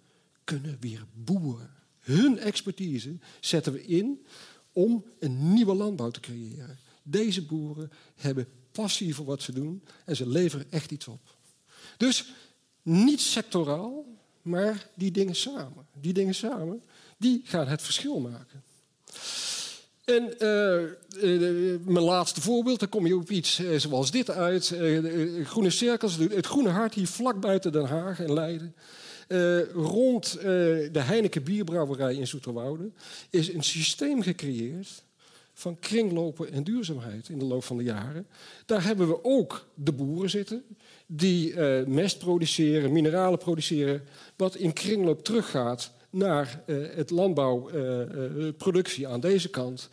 kunnen 0.44 0.78
weer 0.80 1.06
boeren. 1.14 1.70
Hun 2.00 2.40
expertise 2.40 3.18
zetten 3.40 3.74
we 3.74 3.86
in 3.86 4.26
om 4.72 5.06
een 5.20 5.54
nieuwe 5.54 5.74
landbouw 5.74 6.12
te 6.12 6.20
creëren. 6.20 6.80
Deze 7.04 7.46
boeren 7.46 7.92
hebben 8.16 8.48
passie 8.72 9.16
voor 9.16 9.26
wat 9.26 9.42
ze 9.42 9.52
doen 9.52 9.84
en 10.06 10.16
ze 10.16 10.28
leveren 10.28 10.72
echt 10.72 10.92
iets 10.92 11.08
op. 11.08 11.36
Dus 11.98 12.34
niet 12.82 13.22
sectoraal, 13.22 14.06
maar 14.46 14.88
die 14.94 15.12
dingen 15.12 15.36
samen. 15.36 15.88
Die 15.94 16.14
dingen 16.14 16.36
samen, 16.36 16.82
die 17.18 17.42
gaan 17.44 17.68
het 17.68 17.82
verschil 17.82 18.20
maken. 18.20 18.64
En 20.04 20.34
uh, 20.40 20.82
uh, 21.24 21.80
mijn 21.86 22.06
laatste 22.06 22.42
voorbeeld, 22.42 22.80
dan 22.80 22.90
kom 22.90 23.08
je 23.08 23.16
op 23.16 23.30
iets 23.30 23.62
zoals 23.78 24.12
dit 24.12 24.30
uit. 24.30 24.76
groene 25.44 25.70
cirkels, 25.70 26.18
het 26.18 26.46
Groene 26.46 26.70
Hart 26.70 26.94
hier 26.94 27.08
vlak 27.08 27.40
buiten 27.40 27.72
Den 27.72 27.86
Haag 27.86 28.20
en 28.20 28.34
Leiden. 28.34 28.76
rond 29.74 30.32
de 30.42 30.90
Heineken 31.00 31.44
Bierbrouwerij 31.44 32.16
in 32.16 32.28
Zoeterwoude 32.28 32.92
is 33.30 33.54
een 33.54 33.64
systeem 33.64 34.22
gecreëerd 34.22 35.05
van 35.58 35.80
kringlopen 35.80 36.52
en 36.52 36.64
duurzaamheid 36.64 37.30
in 37.30 37.40
de 37.40 37.46
loop 37.46 37.64
van 37.64 37.78
de 37.78 37.84
jaren. 37.84 38.28
Daar 38.66 38.84
hebben 38.84 39.08
we 39.08 39.24
ook 39.24 39.68
de 39.74 39.92
boeren 39.92 40.30
zitten 40.30 40.64
die 41.06 41.60
mest 41.86 42.18
produceren, 42.18 42.92
mineralen 42.92 43.40
produceren, 43.40 44.04
wat 44.36 44.56
in 44.56 44.74
kringloop 44.74 45.24
teruggaat 45.24 45.94
naar 46.16 46.64
uh, 46.66 46.88
het 46.96 47.10
landbouwproductie 47.10 49.04
uh, 49.04 49.12
aan 49.12 49.20
deze 49.20 49.50
kant. 49.50 49.90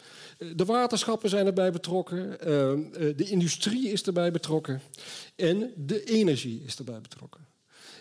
de 0.57 0.65
waterschappen 0.65 1.29
zijn 1.29 1.47
erbij 1.47 1.73
betrokken, 1.73 2.37
de 3.17 3.25
industrie 3.29 3.89
is 3.89 4.03
erbij 4.03 4.31
betrokken 4.31 4.81
en 5.37 5.73
de 5.77 6.05
energie 6.05 6.63
is 6.65 6.77
erbij 6.77 7.01
betrokken. 7.01 7.47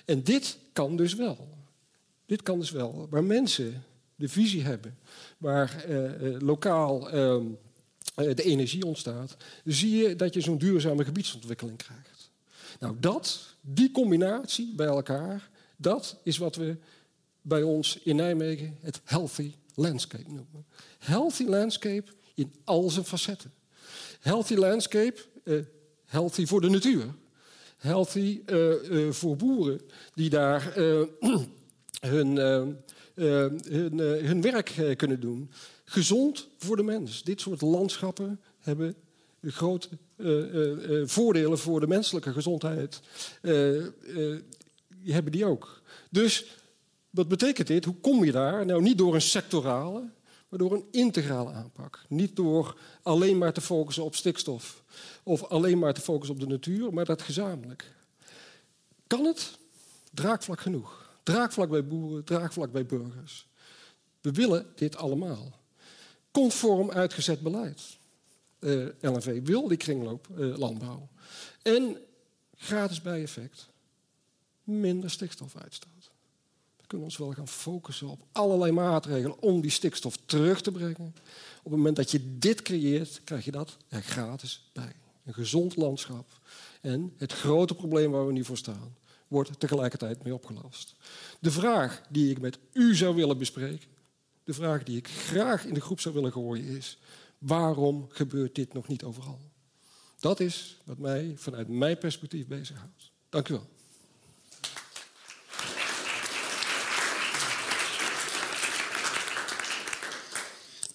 En 0.06 0.24
dit 0.24 0.58
kan 0.74 0.96
dus 0.96 1.16
wel. 1.16 1.48
Dit 2.26 2.42
kan 2.42 2.60
dus 2.60 2.72
wel. 2.72 3.08
Waar 3.10 3.24
mensen 3.24 3.84
de 4.22 4.30
visie 4.30 4.64
hebben, 4.64 4.98
waar 5.38 5.86
lokaal 6.40 7.10
ehm, 7.10 7.46
de 8.16 8.44
energie 8.44 8.86
ontstaat, 8.86 9.38
zie 9.66 9.96
je 9.96 10.16
dat 10.16 10.34
je 10.34 10.42
zo'n 10.42 10.58
duurzame 10.58 11.04
gebiedsontwikkeling 11.04 11.78
krijgt. 11.78 12.32
Nou, 12.80 12.96
dat, 13.00 13.56
die 13.62 13.92
combinatie 13.92 14.74
bij 14.76 14.88
elkaar, 14.88 15.50
dat 15.76 16.18
is 16.24 16.38
wat 16.38 16.56
we 16.56 16.78
bij 17.42 17.62
ons 17.62 18.00
in 18.04 18.16
Nijmegen 18.16 18.78
het 18.82 19.02
healthy 19.04 19.54
landscape 19.76 20.32
noemen. 20.32 20.66
Healthy 21.00 21.44
landscape 21.44 22.12
in 22.34 22.54
al 22.64 22.90
zijn 22.90 23.06
facetten. 23.06 23.54
Healthy 24.20 24.56
landscape, 24.56 25.26
healthy 26.06 26.46
voor 26.46 26.62
de 26.62 26.70
natuur. 26.70 27.14
Healthy 27.78 28.42
voor 29.10 29.36
boeren 29.36 29.82
die 30.14 30.30
daar 30.30 30.74
hun, 32.00 32.36
hun, 33.16 33.98
hun 34.00 34.42
werk 34.42 34.96
kunnen 34.98 35.20
doen. 35.20 35.52
Gezond 35.84 36.48
voor 36.58 36.76
de 36.76 36.84
mens. 36.84 37.24
Dit 37.24 37.42
soort 37.42 37.62
landschappen 37.62 38.42
hebben 38.60 38.96
grote 39.42 39.88
voordelen 41.06 41.60
voor 41.60 41.80
de 41.80 41.88
menselijke 41.88 42.32
gezondheid. 42.32 43.02
hebben 45.04 45.32
die 45.32 45.46
ook. 45.46 45.82
Dus 46.10 46.46
wat 47.10 47.28
betekent 47.28 47.68
dit? 47.68 47.86
Hoe 47.86 48.00
kom 48.02 48.26
je 48.26 48.32
daar? 48.32 48.66
Nou, 48.66 48.82
niet 48.82 48.98
door 48.98 49.14
een 49.14 49.22
sectorale, 49.22 50.10
maar 50.50 50.60
door 50.60 50.74
een 50.74 50.86
integrale 50.92 51.52
aanpak. 51.52 52.04
Niet 52.08 52.36
door 52.36 52.78
alleen 53.02 53.38
maar 53.38 53.54
te 53.54 53.62
focussen 53.62 54.04
op 54.04 54.16
stikstof 54.16 54.84
of 55.24 55.44
alleen 55.44 55.80
maar 55.80 55.94
te 55.94 56.02
focussen 56.02 56.36
op 56.36 56.42
de 56.42 56.48
natuur, 56.48 56.94
maar 56.94 57.06
dat 57.06 57.22
gezamenlijk. 57.22 57.94
Kan 59.08 59.26
het? 59.26 59.58
Draagvlak 60.14 60.62
genoeg. 60.62 61.01
Draagvlak 61.24 61.70
bij 61.70 61.88
boeren, 61.88 62.24
draagvlak 62.24 62.72
bij 62.72 62.86
burgers. 62.86 63.48
We 64.22 64.32
willen 64.32 64.66
dit 64.76 64.96
allemaal. 64.96 65.60
Conform 66.32 66.92
uitgezet 66.92 67.42
beleid. 67.42 67.82
Uh, 68.60 68.88
eh, 68.88 68.94
LNV 69.00 69.40
wil 69.44 69.68
die 69.68 69.78
kringloop 69.78 70.28
uh, 70.38 70.58
landbouw. 70.58 71.08
En 71.62 71.98
gratis 72.56 73.02
bijeffect. 73.02 73.70
Minder 74.64 75.10
stikstofuitstoot 75.10 76.12
kunnen 76.92 77.10
ons 77.10 77.18
wel 77.18 77.32
gaan 77.32 77.48
focussen 77.48 78.08
op 78.08 78.22
allerlei 78.32 78.72
maatregelen 78.72 79.42
om 79.42 79.62
die 79.62 79.72
stikstof 79.72 80.18
terug 80.26 80.62
te 80.62 80.72
brengen. 80.72 81.16
Op 81.58 81.64
het 81.64 81.72
moment 81.72 81.96
dat 81.96 82.12
je 82.12 82.38
dit 82.38 82.62
creëert, 82.62 83.22
krijg 83.24 83.46
je 83.46 83.52
dat 83.52 83.78
er 83.88 84.02
gratis 84.02 84.70
bij. 84.74 84.96
Een 85.26 85.34
gezond 85.34 85.76
landschap. 85.76 86.28
En 86.82 87.14
het 87.18 87.34
grote 87.34 87.76
probleem 87.76 88.12
waar 88.12 88.28
we 88.28 88.32
nu 88.32 88.44
voor 88.44 88.58
staan, 88.58 88.96
wordt 89.32 89.60
tegelijkertijd 89.60 90.24
mee 90.24 90.34
opgelost. 90.34 90.96
De 91.40 91.52
vraag 91.52 92.02
die 92.10 92.32
ik 92.32 92.40
met 92.40 92.58
u 92.74 92.96
zou 92.96 93.16
willen 93.16 93.38
bespreken, 93.38 93.90
de 94.44 94.54
vraag 94.54 94.84
die 94.84 94.98
ik 94.98 95.08
graag 95.08 95.66
in 95.66 95.74
de 95.74 95.82
groep 95.82 96.00
zou 96.00 96.16
willen 96.16 96.32
gooien 96.32 96.66
is, 96.66 96.98
waarom 97.38 98.08
gebeurt 98.10 98.56
dit 98.56 98.74
nog 98.74 98.88
niet 98.88 99.04
overal? 99.04 99.40
Dat 100.20 100.40
is 100.40 100.78
wat 100.84 100.98
mij 100.98 101.34
vanuit 101.38 101.68
mijn 101.68 101.98
perspectief 101.98 102.48
bezighoudt. 102.48 103.12
Dank 103.30 103.48
u 103.50 103.54
wel. 103.54 103.68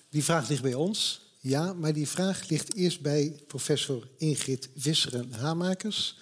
Die 0.08 0.24
vraag 0.24 0.48
ligt 0.48 0.62
bij 0.62 0.74
ons, 0.74 1.20
ja, 1.40 1.72
maar 1.72 1.92
die 1.92 2.08
vraag 2.08 2.48
ligt 2.48 2.74
eerst 2.74 3.00
bij 3.00 3.40
professor 3.46 4.08
Ingrid 4.16 4.68
Wisseren-Hamakers. 4.74 6.18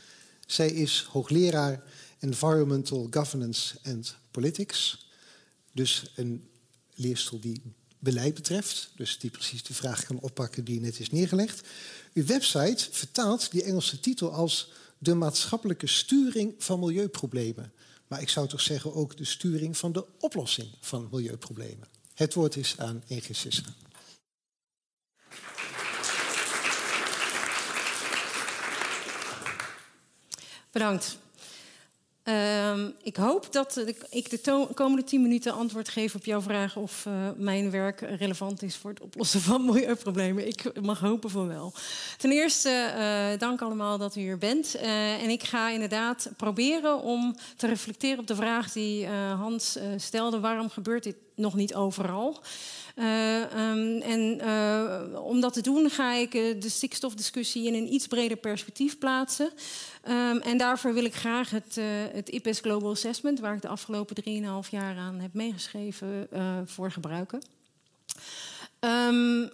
Zij 0.47 0.71
is 0.71 1.07
hoogleraar 1.11 1.83
Environmental 2.25 3.07
Governance 3.11 3.79
and 3.83 4.17
Politics. 4.31 5.07
Dus 5.73 6.13
een 6.17 6.49
leerstoel 6.95 7.41
die 7.41 7.63
beleid 7.99 8.35
betreft. 8.35 8.91
Dus 8.97 9.19
die 9.19 9.31
precies 9.31 9.63
de 9.63 9.75
vraag 9.75 10.05
kan 10.05 10.21
oppakken 10.21 10.65
die 10.65 10.81
net 10.81 11.01
is 11.01 11.11
neergelegd. 11.11 11.69
Uw 12.13 12.27
website 12.27 12.89
vertaalt 12.91 13.51
die 13.51 13.63
Engelse 13.63 14.01
titel 14.01 14.33
als 14.33 14.71
de 14.99 15.15
maatschappelijke 15.15 15.87
sturing 15.87 16.55
van 16.59 16.81
milieuproblemen. 16.81 17.73
Maar 18.09 18.21
ik 18.21 18.29
zou 18.29 18.49
toch 18.49 18.61
zeggen 18.61 18.95
ook 18.95 19.17
de 19.17 19.25
sturing 19.25 19.77
van 19.77 19.93
de 19.93 20.05
oplossing 20.21 20.69
van 20.81 21.09
milieuproblemen. 21.11 21.89
Het 22.15 22.35
woord 22.35 22.57
is 22.57 22.75
aan 22.79 23.03
Ingrid 23.07 23.43
Wisseren. 23.43 23.75
Bedankt. 30.71 31.23
Uh, 32.25 32.89
ik 33.03 33.17
hoop 33.17 33.53
dat 33.53 33.85
ik 34.11 34.31
de 34.31 34.69
komende 34.75 35.05
tien 35.05 35.23
minuten 35.23 35.53
antwoord 35.53 35.89
geef 35.89 36.15
op 36.15 36.25
jouw 36.25 36.41
vraag 36.41 36.77
of 36.77 37.05
uh, 37.09 37.13
mijn 37.37 37.71
werk 37.71 38.01
relevant 38.01 38.63
is 38.63 38.77
voor 38.77 38.91
het 38.91 39.01
oplossen 39.01 39.41
van 39.41 39.65
milieuproblemen. 39.71 40.47
Ik 40.47 40.81
mag 40.83 41.01
hopen 41.01 41.31
van 41.31 41.49
wel. 41.49 41.73
Ten 42.19 42.31
eerste, 42.31 42.93
uh, 42.97 43.39
dank 43.39 43.63
allemaal 43.63 43.99
dat 43.99 44.17
u 44.17 44.21
hier 44.21 44.39
bent. 44.39 44.77
Uh, 44.77 45.23
en 45.23 45.31
ik 45.31 45.43
ga 45.43 45.71
inderdaad 45.71 46.31
proberen 46.37 47.03
om 47.03 47.37
te 47.57 47.67
reflecteren 47.67 48.19
op 48.19 48.27
de 48.27 48.37
vraag 48.37 48.73
die 48.73 49.07
Hans 49.37 49.79
stelde: 49.97 50.41
waarom 50.41 50.71
gebeurt 50.71 51.05
dit 51.05 51.17
nog 51.37 51.55
niet 51.55 51.75
overal? 51.75 52.43
Um, 52.97 54.01
en 54.01 54.41
om 55.19 55.41
dat 55.41 55.53
te 55.53 55.61
doen 55.61 55.91
ga 55.91 56.13
ik 56.13 56.33
de 56.33 56.69
stikstofdiscussie 56.69 57.67
in 57.67 57.75
een 57.75 57.93
iets 57.93 58.07
breder 58.07 58.37
perspectief 58.37 58.99
plaatsen. 58.99 59.51
Um, 60.09 60.41
en 60.41 60.59
daarvoor 60.59 60.95
wil 60.95 61.05
ik 61.05 61.15
graag 61.15 61.51
het, 61.51 61.79
het 62.13 62.29
IPES 62.29 62.61
Global 62.61 62.91
Assessment, 62.91 63.41
waar 63.41 63.55
ik 63.55 63.63
de 63.63 63.69
afgelopen 63.69 64.17
3,5 64.65 64.71
jaar 64.71 64.97
aan 64.97 65.21
heb 65.21 65.35
meegeschreven, 65.35 66.29
voor 66.67 66.91
gebruiken. 66.91 67.43
Um, 68.81 69.51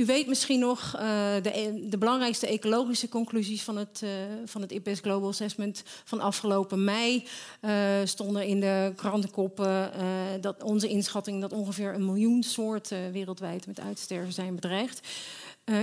u 0.00 0.04
weet 0.04 0.26
misschien 0.26 0.58
nog 0.58 0.96
uh, 0.96 1.00
de, 1.42 1.58
e-, 1.58 1.88
de, 1.88 1.98
belangrijkste 1.98 2.46
ecologische 2.46 3.08
conclusies 3.08 3.62
van 3.62 3.76
het, 3.76 4.00
uh, 4.04 4.10
van 4.44 4.60
het 4.60 4.70
IPES 4.70 5.00
Global 5.00 5.28
Assessment 5.28 5.82
van 6.04 6.20
afgelopen 6.20 6.84
mei. 6.84 7.26
Uh, 7.60 7.72
stonden 8.04 8.46
in 8.46 8.60
de 8.60 8.92
krantenkoppen 8.96 9.92
dat 10.40 10.62
onze 10.62 10.88
inschatting 10.88 11.40
dat 11.40 11.52
ongeveer 11.52 11.94
een 11.94 12.04
miljoen 12.04 12.42
soorten 12.42 13.12
wereldwijd 13.12 13.66
met 13.66 13.80
uitsterven 13.80 14.32
zijn 14.32 14.54
bedreigd. 14.54 15.08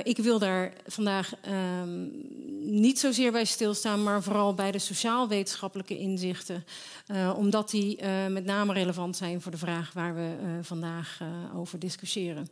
Ik 0.04 0.18
wil 0.18 0.40
daar 0.40 0.74
vandaag 0.88 1.34
ehm, 1.42 2.08
niet 2.62 3.00
zozeer 3.00 3.32
bij 3.32 3.46
stilstaan, 3.46 4.04
maar 4.04 4.24
vooral 4.24 4.54
bij 4.54 4.72
de 4.72 4.80
sociaal-wetenschappelijke 4.80 5.98
inzichten. 5.98 6.66
omdat 7.36 7.70
die 7.70 8.04
met 8.30 8.46
name 8.46 8.74
relevant 8.74 9.18
zijn 9.18 9.42
voor 9.42 9.52
de 9.52 9.58
vraag 9.58 9.94
waar 9.94 10.16
we 10.16 10.60
vandaag 10.62 11.20
over 11.56 11.80
discussiëren. 11.80 12.48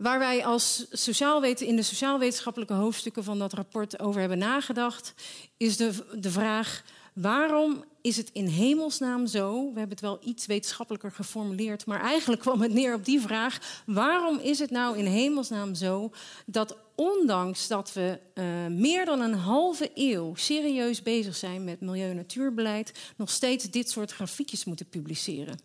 Waar 0.00 0.18
wij 0.18 0.44
als 0.44 0.86
sociaal 0.90 1.42
in 1.42 1.76
de 1.76 1.82
sociaal-wetenschappelijke 1.82 2.74
hoofdstukken 2.74 3.24
van 3.24 3.38
dat 3.38 3.52
rapport 3.52 4.00
over 4.00 4.20
hebben 4.20 4.38
nagedacht, 4.38 5.14
is 5.56 5.76
de, 5.76 5.92
de 6.20 6.30
vraag: 6.30 6.82
waarom 7.20 7.84
is 8.00 8.16
het 8.16 8.30
in 8.32 8.46
hemelsnaam 8.46 9.26
zo? 9.26 9.60
We 9.60 9.78
hebben 9.78 9.88
het 9.88 10.00
wel 10.00 10.18
iets 10.24 10.46
wetenschappelijker 10.46 11.12
geformuleerd, 11.12 11.86
maar 11.86 12.00
eigenlijk 12.00 12.40
kwam 12.40 12.60
het 12.60 12.72
neer 12.72 12.94
op 12.94 13.04
die 13.04 13.20
vraag: 13.20 13.82
waarom 13.86 14.38
is 14.38 14.58
het 14.58 14.70
nou 14.70 14.98
in 14.98 15.06
hemelsnaam 15.06 15.74
zo 15.74 16.10
dat 16.46 16.76
ondanks 16.94 17.68
dat 17.68 17.92
we 17.92 18.18
uh, 18.34 18.44
meer 18.66 19.04
dan 19.04 19.20
een 19.20 19.34
halve 19.34 19.90
eeuw 19.94 20.34
serieus 20.34 21.02
bezig 21.02 21.36
zijn 21.36 21.64
met 21.64 21.80
milieu-natuurbeleid, 21.80 23.12
nog 23.16 23.30
steeds 23.30 23.70
dit 23.70 23.90
soort 23.90 24.10
grafiekjes 24.10 24.64
moeten 24.64 24.88
publiceren? 24.88 25.58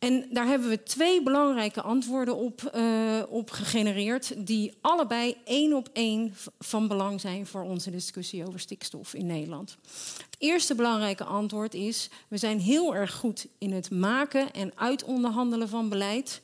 En 0.00 0.26
daar 0.30 0.46
hebben 0.46 0.68
we 0.68 0.82
twee 0.82 1.22
belangrijke 1.22 1.82
antwoorden 1.82 2.36
op, 2.36 2.70
uh, 2.74 3.22
op 3.28 3.50
gegenereerd, 3.50 4.46
die 4.46 4.72
allebei 4.80 5.36
één 5.44 5.72
op 5.72 5.88
één 5.92 6.34
van 6.58 6.88
belang 6.88 7.20
zijn 7.20 7.46
voor 7.46 7.62
onze 7.62 7.90
discussie 7.90 8.46
over 8.46 8.60
stikstof 8.60 9.14
in 9.14 9.26
Nederland. 9.26 9.76
Het 10.16 10.36
eerste 10.38 10.74
belangrijke 10.74 11.24
antwoord 11.24 11.74
is: 11.74 12.10
we 12.28 12.36
zijn 12.36 12.60
heel 12.60 12.94
erg 12.94 13.12
goed 13.12 13.46
in 13.58 13.72
het 13.72 13.90
maken 13.90 14.52
en 14.52 14.72
uitonderhandelen 14.74 15.68
van 15.68 15.88
beleid. 15.88 16.42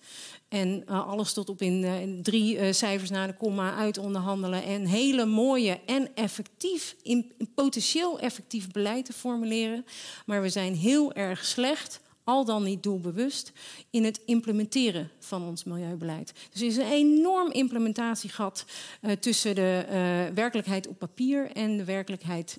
En 0.48 0.84
uh, 0.88 1.08
alles 1.08 1.32
tot 1.32 1.48
op 1.48 1.62
in, 1.62 1.84
in 1.84 2.22
drie 2.22 2.72
cijfers 2.72 3.10
na 3.10 3.26
de 3.26 3.34
komma 3.34 3.74
uitonderhandelen. 3.74 4.62
En 4.62 4.86
hele 4.86 5.24
mooie 5.24 5.80
en 5.86 6.14
effectief, 6.14 6.96
in, 7.02 7.32
potentieel 7.54 8.18
effectief 8.18 8.70
beleid 8.70 9.04
te 9.04 9.12
formuleren. 9.12 9.84
Maar 10.26 10.42
we 10.42 10.48
zijn 10.48 10.74
heel 10.74 11.12
erg 11.12 11.44
slecht 11.44 12.00
al 12.26 12.44
dan 12.44 12.62
niet 12.62 12.82
doelbewust, 12.82 13.52
in 13.90 14.04
het 14.04 14.20
implementeren 14.24 15.10
van 15.18 15.42
ons 15.42 15.64
milieubeleid. 15.64 16.32
Dus 16.50 16.60
er 16.60 16.66
is 16.66 16.76
een 16.76 16.90
enorm 16.90 17.50
implementatiegat 17.50 18.64
uh, 19.02 19.12
tussen 19.12 19.54
de 19.54 19.84
uh, 19.86 20.34
werkelijkheid 20.34 20.88
op 20.88 20.98
papier 20.98 21.50
en 21.50 21.76
de 21.76 21.84
werkelijkheid 21.84 22.58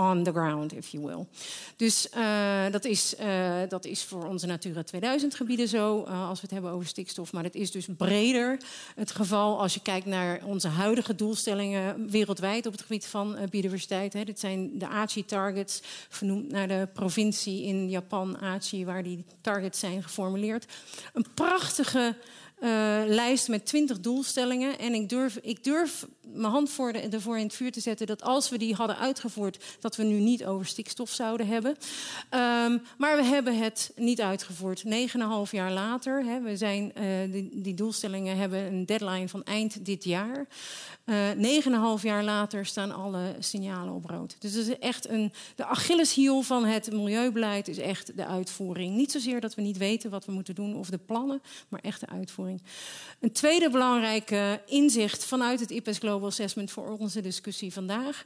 on 0.00 0.22
the 0.22 0.32
ground, 0.32 0.72
if 0.72 0.88
you 0.88 1.06
will. 1.06 1.26
Dus 1.76 2.08
uh, 2.16 2.70
dat, 2.70 2.84
is, 2.84 3.14
uh, 3.20 3.56
dat 3.68 3.84
is 3.84 4.04
voor 4.04 4.26
onze 4.26 4.46
Natura 4.46 4.82
2000 4.82 5.34
gebieden 5.34 5.68
zo, 5.68 6.04
uh, 6.08 6.28
als 6.28 6.40
we 6.40 6.42
het 6.42 6.50
hebben 6.50 6.70
over 6.70 6.86
stikstof. 6.86 7.32
Maar 7.32 7.44
het 7.44 7.54
is 7.54 7.70
dus 7.70 7.86
breder 7.96 8.58
het 8.94 9.10
geval 9.10 9.60
als 9.60 9.74
je 9.74 9.80
kijkt 9.80 10.06
naar 10.06 10.40
onze 10.44 10.68
huidige 10.68 11.14
doelstellingen 11.14 12.10
wereldwijd 12.10 12.66
op 12.66 12.72
het 12.72 12.82
gebied 12.82 13.06
van 13.06 13.36
biodiversiteit. 13.50 14.12
Hè. 14.12 14.24
Dit 14.24 14.40
zijn 14.40 14.78
de 14.78 14.88
Aichi-targets, 14.88 15.80
vernoemd 16.08 16.50
naar 16.50 16.68
de 16.68 16.88
provincie 16.92 17.64
in 17.64 17.88
Japan, 17.90 18.38
Aichi, 18.38 18.84
waar 18.84 19.02
die 19.02 19.24
targets 19.40 19.78
zijn 19.78 20.02
geformuleerd. 20.02 20.66
Een 21.12 21.26
prachtige 21.34 22.16
uh, 22.60 22.68
lijst 23.06 23.48
met 23.48 23.66
twintig 23.66 24.00
doelstellingen. 24.00 24.78
En 24.78 24.94
ik 24.94 25.08
durf, 25.08 25.38
ik 25.42 25.64
durf 25.64 26.06
mijn 26.34 26.52
hand 26.52 26.70
voor 26.70 26.92
de, 26.92 26.98
ervoor 26.98 27.38
in 27.38 27.44
het 27.44 27.54
vuur 27.54 27.72
te 27.72 27.80
zetten 27.80 28.06
dat 28.06 28.22
als 28.22 28.48
we 28.48 28.58
die 28.58 28.74
hadden 28.74 28.98
uitgevoerd, 28.98 29.64
dat 29.80 29.96
we 29.96 30.02
nu 30.02 30.18
niet 30.18 30.44
over 30.44 30.66
stikstof 30.66 31.10
zouden 31.10 31.46
hebben. 31.46 31.70
Um, 31.70 32.82
maar 32.98 33.16
we 33.16 33.24
hebben 33.24 33.58
het 33.58 33.92
niet 33.96 34.20
uitgevoerd. 34.20 34.84
Negen 34.84 35.20
en 35.20 35.26
een 35.26 35.32
half 35.32 35.52
jaar 35.52 35.72
later. 35.72 36.24
Hè, 36.24 36.40
we 36.40 36.56
zijn, 36.56 36.92
uh, 36.98 37.44
die, 37.52 37.74
doelstellingen 37.74 38.36
hebben 38.36 38.58
een 38.58 38.86
deadline 38.86 39.28
van 39.28 39.44
eind 39.44 39.84
dit 39.84 40.04
jaar. 40.04 40.46
Uh, 41.04 41.64
een 41.64 41.72
half 41.72 42.02
jaar 42.02 42.24
later 42.24 42.66
staan 42.66 42.92
alle 42.92 43.34
signalen 43.38 43.94
op 43.94 44.04
rood. 44.04 44.36
Dus 44.38 44.54
het 44.54 44.66
is 44.66 44.78
echt 44.78 45.08
een, 45.08 45.32
de 45.56 45.64
Achilleshiel 45.64 46.42
van 46.42 46.64
het 46.64 46.92
milieubeleid 46.92 47.68
is 47.68 47.78
echt 47.78 48.16
de 48.16 48.26
uitvoering. 48.26 48.96
Niet 48.96 49.12
zozeer 49.12 49.40
dat 49.40 49.54
we 49.54 49.62
niet 49.62 49.76
weten 49.76 50.10
wat 50.10 50.24
we 50.24 50.32
moeten 50.32 50.54
doen 50.54 50.76
of 50.76 50.90
de 50.90 50.98
plannen, 50.98 51.42
maar 51.68 51.80
echt 51.80 52.00
de 52.00 52.08
uitvoering. 52.08 52.49
Een 53.20 53.32
tweede 53.32 53.70
belangrijke 53.70 54.62
inzicht 54.66 55.24
vanuit 55.24 55.60
het 55.60 55.70
IPES 55.70 55.98
Global 55.98 56.28
Assessment 56.28 56.70
voor 56.70 56.96
onze 56.98 57.20
discussie 57.20 57.72
vandaag 57.72 58.24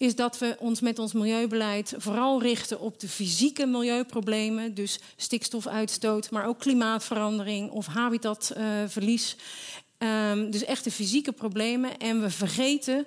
is 0.00 0.14
dat 0.14 0.38
we 0.38 0.56
ons 0.58 0.80
met 0.80 0.98
ons 0.98 1.12
milieubeleid 1.12 1.94
vooral 1.96 2.42
richten 2.42 2.80
op 2.80 3.00
de 3.00 3.08
fysieke 3.08 3.66
milieuproblemen, 3.66 4.74
dus 4.74 4.98
stikstofuitstoot, 5.16 6.30
maar 6.30 6.46
ook 6.46 6.58
klimaatverandering 6.58 7.70
of 7.70 7.86
habitatverlies. 7.86 9.36
Um, 9.98 10.50
dus 10.50 10.64
echt 10.64 10.84
de 10.84 10.90
fysieke 10.90 11.32
problemen. 11.32 11.98
En 11.98 12.20
we 12.20 12.30
vergeten 12.30 13.04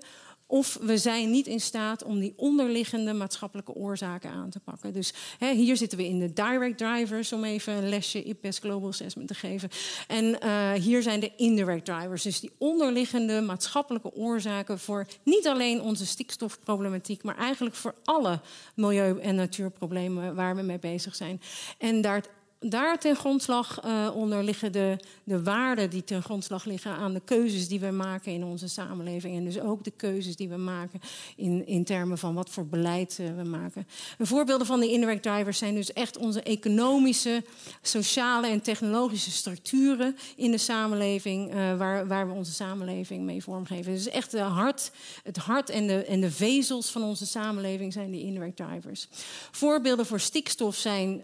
of 0.54 0.78
we 0.82 0.98
zijn 0.98 1.32
niet 1.32 1.48
in 1.48 1.60
staat 1.60 2.04
om 2.04 2.20
die 2.20 2.34
onderliggende 2.36 3.13
maatschappelijke 3.13 3.74
oorzaken 3.74 4.30
aan 4.30 4.50
te 4.50 4.60
pakken. 4.60 4.94
Dus 4.94 5.13
hè, 5.38 5.54
hier 5.54 5.78
zitten 5.78 5.98
we 5.98 6.08
in 6.08 6.20
de 6.20 6.34
direct 6.34 6.78
drivers, 6.78 7.34
om 7.34 7.44
even 7.44 7.74
een 7.74 7.89
lesje 7.89 8.24
IPES 8.24 8.60
Global 8.60 8.89
Assessment 8.89 9.28
te 9.28 9.34
geven. 9.34 9.70
En 10.08 10.26
uh, 10.44 10.72
hier 10.72 11.02
zijn 11.02 11.20
de 11.20 11.32
indirect 11.38 11.86
drivers, 11.86 12.24
dus 12.24 12.39
die 12.39 12.52
onderliggende 12.58 13.42
maatschappelijke 13.42 14.13
oorzaken 14.13 14.80
voor 14.80 15.08
niet 15.24 15.48
alleen 15.48 15.82
onze 15.82 16.06
stikstofproblematiek, 16.06 17.24
maar 17.24 17.38
eigenlijk 17.38 17.76
voor 17.76 17.96
alle 18.04 18.39
milieu- 18.76 19.20
en 19.20 19.36
natuurproblemen 19.36 20.36
waar 20.36 20.56
we 20.56 20.62
mee 20.62 20.80
bezig 20.80 21.16
zijn. 21.16 21.42
En 21.78 22.02
daar 22.02 22.24
daar 22.69 22.99
ten 22.99 23.15
grondslag 23.15 23.86
uh, 23.86 24.10
onder 24.15 24.43
liggen 24.43 24.71
de, 24.71 24.97
de 25.23 25.43
waarden 25.43 25.89
die 25.89 26.04
ten 26.04 26.23
grondslag 26.23 26.65
liggen 26.65 26.91
aan 26.91 27.13
de 27.13 27.21
keuzes 27.26 27.67
die 27.67 27.80
we 27.80 27.91
maken 27.91 28.32
in 28.32 28.43
onze 28.43 28.67
samenleving. 28.67 29.38
En 29.38 29.43
dus 29.43 29.60
ook 29.60 29.84
de 29.84 29.91
keuzes 29.91 30.36
die 30.36 30.49
we 30.49 30.58
maken 30.58 31.02
in, 31.36 31.67
in 31.67 31.84
termen 31.84 32.17
van 32.17 32.34
wat 32.34 32.49
voor 32.49 32.65
beleid 32.65 33.17
uh, 33.21 33.28
we 33.36 33.43
maken. 33.43 33.88
En 34.17 34.28
voorbeelden 34.28 34.67
van 34.67 34.80
die 34.80 34.91
indirect 34.91 35.23
drivers 35.23 35.58
zijn 35.58 35.76
dus 35.76 35.93
echt 35.93 36.17
onze 36.17 36.41
economische, 36.41 37.43
sociale 37.82 38.47
en 38.47 38.62
technologische 38.62 39.32
structuren 39.32 40.17
in 40.36 40.52
de 40.52 40.58
samenleving, 40.58 41.54
uh, 41.54 41.78
waar, 41.78 42.08
waar 42.08 42.28
we 42.28 42.34
onze 42.34 42.54
samenleving 42.54 43.23
mee 43.23 43.43
vormgeven. 43.43 43.93
Dus 43.93 44.10
echt 44.10 44.32
de 44.32 44.39
hart, 44.39 44.91
het 45.23 45.38
hart 45.38 45.69
en 45.69 45.88
de, 45.88 46.06
en 46.06 46.21
de 46.21 46.32
vezels 46.32 46.91
van 46.91 47.04
onze 47.04 47.26
samenleving 47.26 47.93
zijn 47.93 48.12
die 48.12 48.23
indirect 48.23 48.56
drivers. 48.56 49.08
Voorbeelden 49.52 50.06
voor 50.06 50.19
stikstof 50.19 50.76
zijn, 50.76 51.23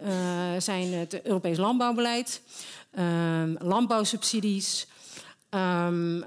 zijn 0.58 0.93
het 0.93 1.21
Europees 1.30 1.58
landbouwbeleid, 1.58 2.42
um, 3.00 3.56
landbouwsubsidies, 3.60 4.88
um, 5.50 6.18
uh, 6.18 6.26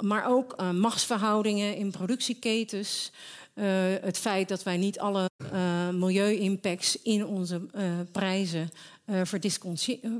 maar 0.00 0.26
ook 0.26 0.54
uh, 0.60 0.70
machtsverhoudingen 0.70 1.76
in 1.76 1.90
productieketens. 1.90 3.12
Uh, 3.54 3.64
het 4.00 4.18
feit 4.18 4.48
dat 4.48 4.62
wij 4.62 4.76
niet 4.76 4.98
alle 4.98 5.30
milieu-impacts 5.92 7.02
in 7.02 7.26
onze 7.26 7.60
prijzen 8.12 8.70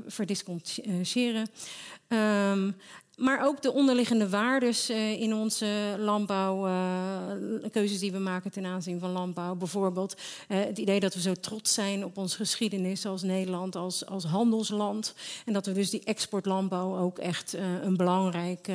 verdisconteren. 0.05 1.49
Um, 2.07 2.75
maar 3.19 3.45
ook 3.45 3.61
de 3.61 3.73
onderliggende 3.73 4.29
waardes 4.29 4.89
uh, 4.89 5.21
in 5.21 5.33
onze 5.33 5.95
landbouw, 5.97 6.67
uh, 6.67 6.73
keuzes 7.71 7.99
die 7.99 8.11
we 8.11 8.17
maken 8.17 8.51
ten 8.51 8.65
aanzien 8.65 8.99
van 8.99 9.11
landbouw. 9.11 9.55
Bijvoorbeeld 9.55 10.15
uh, 10.47 10.57
het 10.59 10.77
idee 10.77 10.99
dat 10.99 11.13
we 11.13 11.21
zo 11.21 11.33
trots 11.33 11.73
zijn 11.73 12.05
op 12.05 12.17
onze 12.17 12.35
geschiedenis 12.35 13.05
als 13.05 13.21
Nederland, 13.21 13.75
als, 13.75 14.05
als 14.05 14.23
handelsland. 14.23 15.13
En 15.45 15.53
dat 15.53 15.65
we 15.65 15.71
dus 15.71 15.89
die 15.89 16.03
exportlandbouw 16.03 16.97
ook 16.97 17.17
echt 17.17 17.55
een 17.83 17.97
belangrijk, 17.97 18.69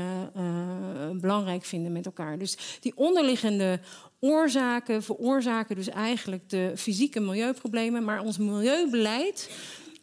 belangrijk 1.13 1.65
vinden 1.65 1.93
met 1.93 2.07
elkaar. 2.07 2.39
Dus 2.39 2.79
die 2.81 2.93
onderliggende 2.97 3.81
oorzaken 4.21 5.03
veroorzaken 5.03 5.77
dus 5.77 5.89
eigenlijk 5.89 6.49
de 6.51 6.73
fysieke 6.77 7.21
milieuproblemen. 7.21 8.05
Maar 8.05 8.21
ons 8.21 8.39
milieubeleid 8.39 9.51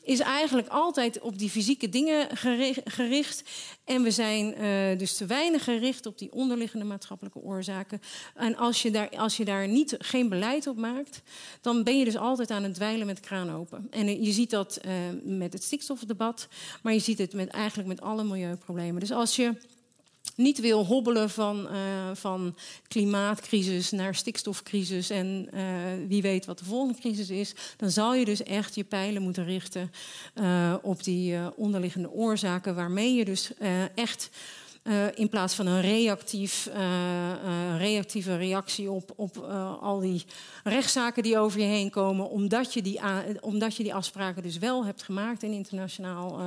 is 0.04 0.20
eigenlijk 0.20 0.68
altijd 0.68 1.20
op 1.20 1.40
die 1.40 1.50
fysieke 1.50 1.90
dingen 1.90 2.38
gericht. 2.84 3.44
En 3.84 4.04
we 4.04 4.12
zijn 4.12 4.62
uh, 4.62 4.98
dus 4.98 5.18
te 5.18 5.26
weinig 5.26 5.64
gericht 5.64 6.06
op 6.06 6.18
die 6.18 6.32
onderliggende 6.32 6.86
maatschappelijke 6.86 7.40
oorzaken. 7.40 8.02
En 8.36 8.56
als 8.56 8.82
je 8.82 8.92
daar, 8.92 9.10
als 9.10 9.38
je 9.38 9.46
daar 9.46 9.68
niet, 9.68 9.96
geen 10.00 10.30
beleid 10.30 10.68
op 10.68 10.78
maakt, 10.78 11.22
dan 11.62 11.84
ben 11.84 11.98
je 11.98 12.06
dus 12.06 12.18
altijd 12.18 12.52
aan 12.52 12.64
het 12.64 12.74
dweilen 12.74 13.06
met 13.06 13.20
kraan 13.20 13.52
open. 13.52 13.88
En 13.90 14.24
je 14.24 14.32
ziet 14.32 14.50
dat 14.50 14.80
uh, 14.86 14.92
met 15.24 15.54
het 15.54 15.64
stikstofdebat, 15.64 16.48
maar 16.84 16.94
je 16.94 17.00
ziet 17.00 17.18
het 17.18 17.34
met, 17.34 17.50
eigenlijk 17.50 17.88
met 17.88 18.02
alle 18.02 18.24
milieuproblemen. 18.24 19.00
Dus 19.00 19.12
als 19.12 19.36
je 19.36 19.54
niet 20.42 20.60
wil 20.60 20.86
hobbelen 20.86 21.30
van, 21.30 21.68
uh, 21.72 21.78
van 22.14 22.56
klimaatcrisis 22.88 23.92
naar 23.92 24.16
stikstofcrisis 24.16 25.10
en 25.10 25.48
uh, 25.54 25.62
wie 26.08 26.22
weet 26.22 26.46
wat 26.46 26.60
de 26.60 26.66
volgende 26.66 27.00
crisis 27.00 27.30
is, 27.30 27.54
dan 27.78 27.90
zal 27.90 28.16
je 28.16 28.26
dus 28.26 28.44
echt 28.44 28.76
je 28.76 28.84
pijlen 28.84 29.22
moeten 29.22 29.46
richten 29.46 29.92
uh, 30.36 30.74
op 30.82 31.04
die 31.04 31.56
onderliggende 31.56 32.12
oorzaken, 32.12 32.76
waarmee 32.76 33.14
je 33.14 33.26
dus 33.26 33.52
echt 33.96 34.30
Uh, 34.84 35.06
in 35.14 35.30
plaats 35.30 35.56
van 35.56 35.68
een 35.68 35.82
reactief, 35.82 36.70
uh, 36.76 37.78
reactieve 37.78 38.38
reactie 38.38 38.92
op, 38.92 39.14
op 39.16 39.38
al 39.82 40.00
die 40.00 40.26
rechtszaken 40.64 41.24
die 41.24 41.38
over 41.38 41.60
je 41.60 41.66
heen 41.66 41.90
komen, 41.90 42.30
omdat 42.30 42.74
je 42.74 42.82
die, 42.82 43.00
omdat 43.42 43.76
je 43.76 43.84
die 43.84 43.94
afspraken 43.94 44.44
dus 44.44 44.58
wel 44.58 44.86
hebt 44.86 45.04
gemaakt 45.04 45.44
in 45.44 45.52
internationaal 45.52 46.40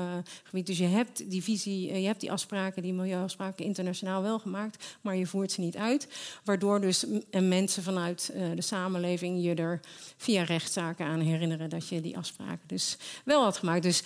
gebied. 0.43 0.67
Dus 0.67 0.79
je 0.79 0.87
hebt 0.87 1.31
die 1.31 1.43
visie, 1.43 2.01
je 2.01 2.07
hebt 2.07 2.21
die 2.21 2.33
afspraken, 2.33 2.83
die 2.83 2.93
milieuafspraken 2.93 3.65
internationaal 3.65 4.23
wel 4.23 4.39
gemaakt, 4.39 4.85
maar 5.01 5.17
je 5.17 5.27
voert 5.27 5.53
ze 5.53 5.61
niet 5.61 5.77
uit. 5.77 6.09
Waardoor 6.45 6.81
dus 6.81 7.05
mensen 7.31 7.83
vanuit 7.83 8.33
de 8.55 8.63
samenleving 8.63 9.45
je 9.45 9.55
er 9.55 9.81
via 10.17 10.43
rechtszaken 10.43 11.07
aan 11.07 11.21
herinneren 11.21 11.71
dat 11.71 11.89
je 11.89 12.01
die 12.01 12.17
afspraken 12.17 12.67
dus 12.67 12.97
wel 13.25 13.43
had 13.43 13.57
gemaakt. 13.57 13.83
Dus 13.83 14.03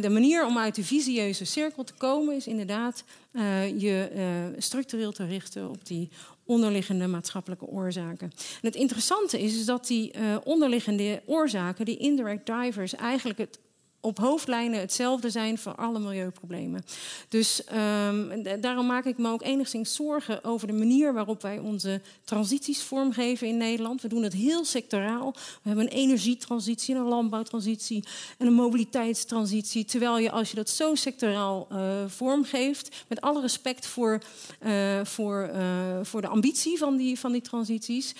de 0.00 0.10
manier 0.10 0.46
om 0.46 0.58
uit 0.58 0.74
de 0.74 0.84
visieuze 0.84 1.44
cirkel 1.44 1.84
te 1.84 1.94
komen 1.94 2.36
is 2.36 2.46
inderdaad 2.46 3.04
uh, 3.32 3.80
je 3.80 4.10
uh, 4.14 4.60
structureel 4.60 5.12
te 5.12 5.24
richten 5.24 5.68
op 5.68 5.86
die 5.86 6.08
onderliggende 6.44 7.06
maatschappelijke 7.06 7.66
oorzaken. 7.66 8.30
En 8.36 8.66
het 8.66 8.74
interessante 8.74 9.42
is, 9.42 9.58
is 9.58 9.64
dat 9.64 9.86
die 9.86 10.12
uh, 10.16 10.36
onderliggende 10.44 11.22
oorzaken, 11.26 11.84
die 11.84 11.96
indirect 11.96 12.46
drivers, 12.46 12.94
eigenlijk 12.94 13.38
het 13.38 13.58
op 14.00 14.18
hoofdlijnen 14.18 14.80
hetzelfde 14.80 15.30
zijn 15.30 15.58
voor 15.58 15.74
alle 15.74 15.98
milieuproblemen. 15.98 16.84
Dus 17.28 17.62
um, 18.08 18.60
daarom 18.60 18.86
maak 18.86 19.04
ik 19.04 19.18
me 19.18 19.30
ook 19.30 19.42
enigszins 19.42 19.94
zorgen 19.94 20.44
over 20.44 20.66
de 20.66 20.72
manier 20.72 21.12
waarop 21.12 21.42
wij 21.42 21.58
onze 21.58 22.00
transities 22.24 22.82
vormgeven 22.82 23.46
in 23.46 23.56
Nederland. 23.56 24.02
We 24.02 24.08
doen 24.08 24.22
het 24.22 24.32
heel 24.32 24.64
sectoraal. 24.64 25.32
We 25.32 25.68
hebben 25.68 25.84
een 25.84 25.98
energietransitie, 25.98 26.94
een 26.94 27.02
landbouwtransitie 27.02 28.04
en 28.38 28.46
een 28.46 28.52
mobiliteitstransitie. 28.52 29.84
Terwijl 29.84 30.18
je 30.18 30.30
als 30.30 30.50
je 30.50 30.56
dat 30.56 30.70
zo 30.70 30.94
sectoraal 30.94 31.68
uh, 31.72 31.78
vormgeeft, 32.06 33.04
met 33.08 33.20
alle 33.20 33.40
respect 33.40 33.86
voor, 33.86 34.22
uh, 34.62 35.04
voor, 35.04 35.50
uh, 35.54 35.98
voor 36.02 36.20
de 36.20 36.28
ambitie 36.28 36.78
van 36.78 36.96
die, 36.96 37.18
van 37.18 37.32
die 37.32 37.42
transities, 37.42 38.14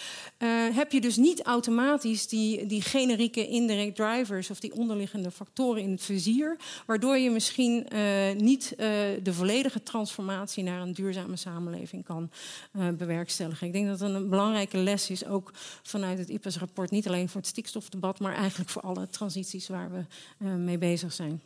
heb 0.73 0.93
je 0.93 1.01
dus 1.01 1.17
niet 1.17 1.43
automatisch 1.43 2.27
die, 2.27 2.67
die 2.67 2.83
generieke 2.83 3.49
indirect 3.49 3.97
drivers 3.97 4.51
of 4.51 4.61
die 4.61 4.73
onderliggende 4.73 5.31
factoren 5.31 5.70
in 5.77 5.91
het 5.91 6.03
vizier, 6.03 6.57
waardoor 6.87 7.19
je 7.19 7.31
misschien 7.31 7.87
uh, 7.93 8.33
niet 8.37 8.73
uh, 8.73 8.77
de 9.23 9.33
volledige 9.33 9.83
transformatie 9.83 10.63
naar 10.63 10.81
een 10.81 10.93
duurzame 10.93 11.37
samenleving 11.37 12.05
kan 12.05 12.31
uh, 12.77 12.89
bewerkstelligen. 12.89 13.67
Ik 13.67 13.73
denk 13.73 13.87
dat 13.87 14.01
het 14.01 14.15
een 14.15 14.29
belangrijke 14.29 14.77
les 14.77 15.11
is, 15.11 15.27
ook 15.27 15.51
vanuit 15.83 16.19
het 16.19 16.29
IPES-rapport, 16.29 16.91
niet 16.91 17.07
alleen 17.07 17.29
voor 17.29 17.41
het 17.41 17.51
stikstofdebat, 17.51 18.21
maar 18.21 18.35
eigenlijk 18.35 18.71
voor 18.71 18.83
alle 18.83 19.09
transities 19.09 19.69
waar 19.69 19.91
we 19.91 20.47
mee 20.47 20.79
bezig 20.79 21.13
zijn 21.13 21.41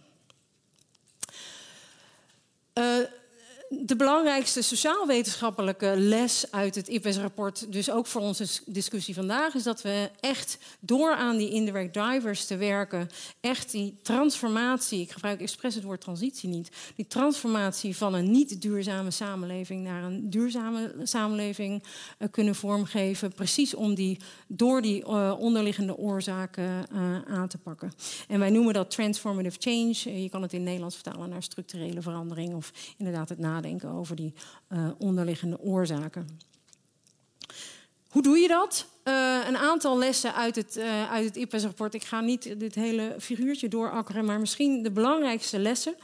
de 3.82 3.96
belangrijkste 3.96 4.62
sociaal-wetenschappelijke 4.62 5.94
les 5.96 6.50
uit 6.50 6.74
het 6.74 6.88
IPES-rapport, 6.88 7.72
dus 7.72 7.90
ook 7.90 8.06
voor 8.06 8.20
onze 8.20 8.46
discussie 8.66 9.14
vandaag, 9.14 9.54
is 9.54 9.62
dat 9.62 9.82
we 9.82 10.10
echt 10.20 10.58
door 10.80 11.14
aan 11.14 11.36
die 11.36 11.50
indirect 11.50 11.92
drivers 11.92 12.46
te 12.46 12.56
werken, 12.56 13.08
echt 13.40 13.70
die 13.70 13.96
transformatie, 14.02 15.00
ik 15.00 15.10
gebruik 15.10 15.40
expres 15.40 15.74
het 15.74 15.84
woord 15.84 16.00
transitie 16.00 16.48
niet, 16.48 16.70
die 16.96 17.06
transformatie 17.06 17.96
van 17.96 18.14
een 18.14 18.30
niet 18.30 18.62
duurzame 18.62 19.10
samenleving 19.10 19.84
naar 19.84 20.02
een 20.02 20.30
duurzame 20.30 20.94
samenleving 21.02 21.82
uh, 22.18 22.28
kunnen 22.30 22.54
vormgeven, 22.54 23.32
precies 23.32 23.74
om 23.74 23.94
die 23.94 24.18
door 24.46 24.82
die 24.82 25.04
uh, 25.04 25.34
onderliggende 25.38 25.96
oorzaken 25.96 26.86
uh, 26.92 27.22
aan 27.26 27.48
te 27.48 27.58
pakken. 27.58 27.92
En 28.28 28.38
wij 28.38 28.50
noemen 28.50 28.74
dat 28.74 28.90
transformative 28.90 29.56
change. 29.60 30.22
je 30.22 30.28
kan 30.28 30.42
het 30.42 30.52
in 30.52 30.62
Nederlands 30.62 30.94
vertalen 30.94 31.28
naar 31.28 31.42
structurele 31.42 32.02
verandering 32.02 32.54
of 32.54 32.72
inderdaad 32.96 33.28
het 33.28 33.38
nadenken 33.38 33.62
over 33.84 34.16
die 34.16 34.34
uh, 34.68 34.90
onderliggende 34.98 35.60
oorzaken. 35.60 36.38
Hoe 38.08 38.22
doe 38.22 38.38
je 38.38 38.48
dat? 38.48 38.86
Uh, 39.04 39.38
een 39.46 39.56
aantal 39.56 39.98
lessen 39.98 40.34
uit 40.34 40.56
het, 40.56 40.76
uh, 40.76 41.10
uit 41.10 41.24
het 41.24 41.36
IPES-rapport. 41.36 41.94
Ik 41.94 42.04
ga 42.04 42.20
niet 42.20 42.60
dit 42.60 42.74
hele 42.74 43.14
figuurtje 43.18 43.68
doorakkeren, 43.68 44.24
maar 44.24 44.40
misschien 44.40 44.82
de 44.82 44.90
belangrijkste 44.90 45.58
lessen. 45.58 45.94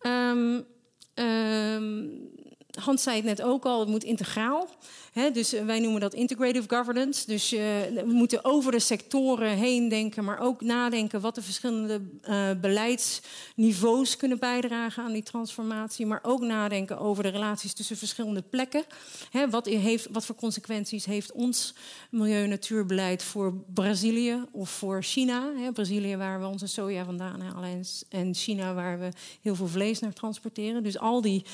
Um, 0.00 0.66
um, 1.14 2.28
Hans 2.70 3.02
zei 3.02 3.16
het 3.16 3.24
net 3.24 3.42
ook 3.42 3.64
al, 3.64 3.80
het 3.80 3.88
moet 3.88 4.04
integraal. 4.04 4.68
Dus 5.12 5.50
wij 5.50 5.80
noemen 5.80 6.00
dat 6.00 6.14
integrative 6.14 6.76
governance. 6.76 7.26
Dus 7.26 7.52
uh, 7.52 7.60
we 7.94 8.12
moeten 8.12 8.44
over 8.44 8.72
de 8.72 8.78
sectoren 8.78 9.50
heen 9.50 9.88
denken, 9.88 10.24
maar 10.24 10.38
ook 10.38 10.60
nadenken 10.60 11.20
wat 11.20 11.34
de 11.34 11.42
verschillende 11.42 12.00
uh, 12.28 12.50
beleidsniveaus 12.60 14.16
kunnen 14.16 14.38
bijdragen 14.38 15.04
aan 15.04 15.12
die 15.12 15.22
transformatie. 15.22 16.06
Maar 16.06 16.20
ook 16.22 16.40
nadenken 16.40 16.98
over 16.98 17.22
de 17.22 17.28
relaties 17.28 17.72
tussen 17.72 17.96
verschillende 17.96 18.42
plekken. 18.42 18.84
Wat, 19.50 19.66
heeft, 19.66 20.08
wat 20.10 20.24
voor 20.24 20.34
consequenties 20.34 21.04
heeft 21.04 21.32
ons 21.32 21.74
milieu- 22.10 22.42
en 22.42 22.48
natuurbeleid 22.48 23.22
voor 23.22 23.54
Brazilië 23.74 24.44
of 24.50 24.70
voor 24.70 25.02
China? 25.02 25.50
Brazilië 25.72 26.16
waar 26.16 26.40
we 26.40 26.46
onze 26.46 26.66
soja 26.66 27.04
vandaan 27.04 27.40
halen 27.40 27.84
en, 28.08 28.34
China 28.34 28.74
waar 28.74 28.98
we 28.98 29.08
heel 29.42 29.54
veel 29.54 29.68
vlees 29.68 29.98
naar 29.98 30.12
transporteren. 30.12 30.82
Dus 30.82 30.98
al 30.98 31.20
die 31.20 31.44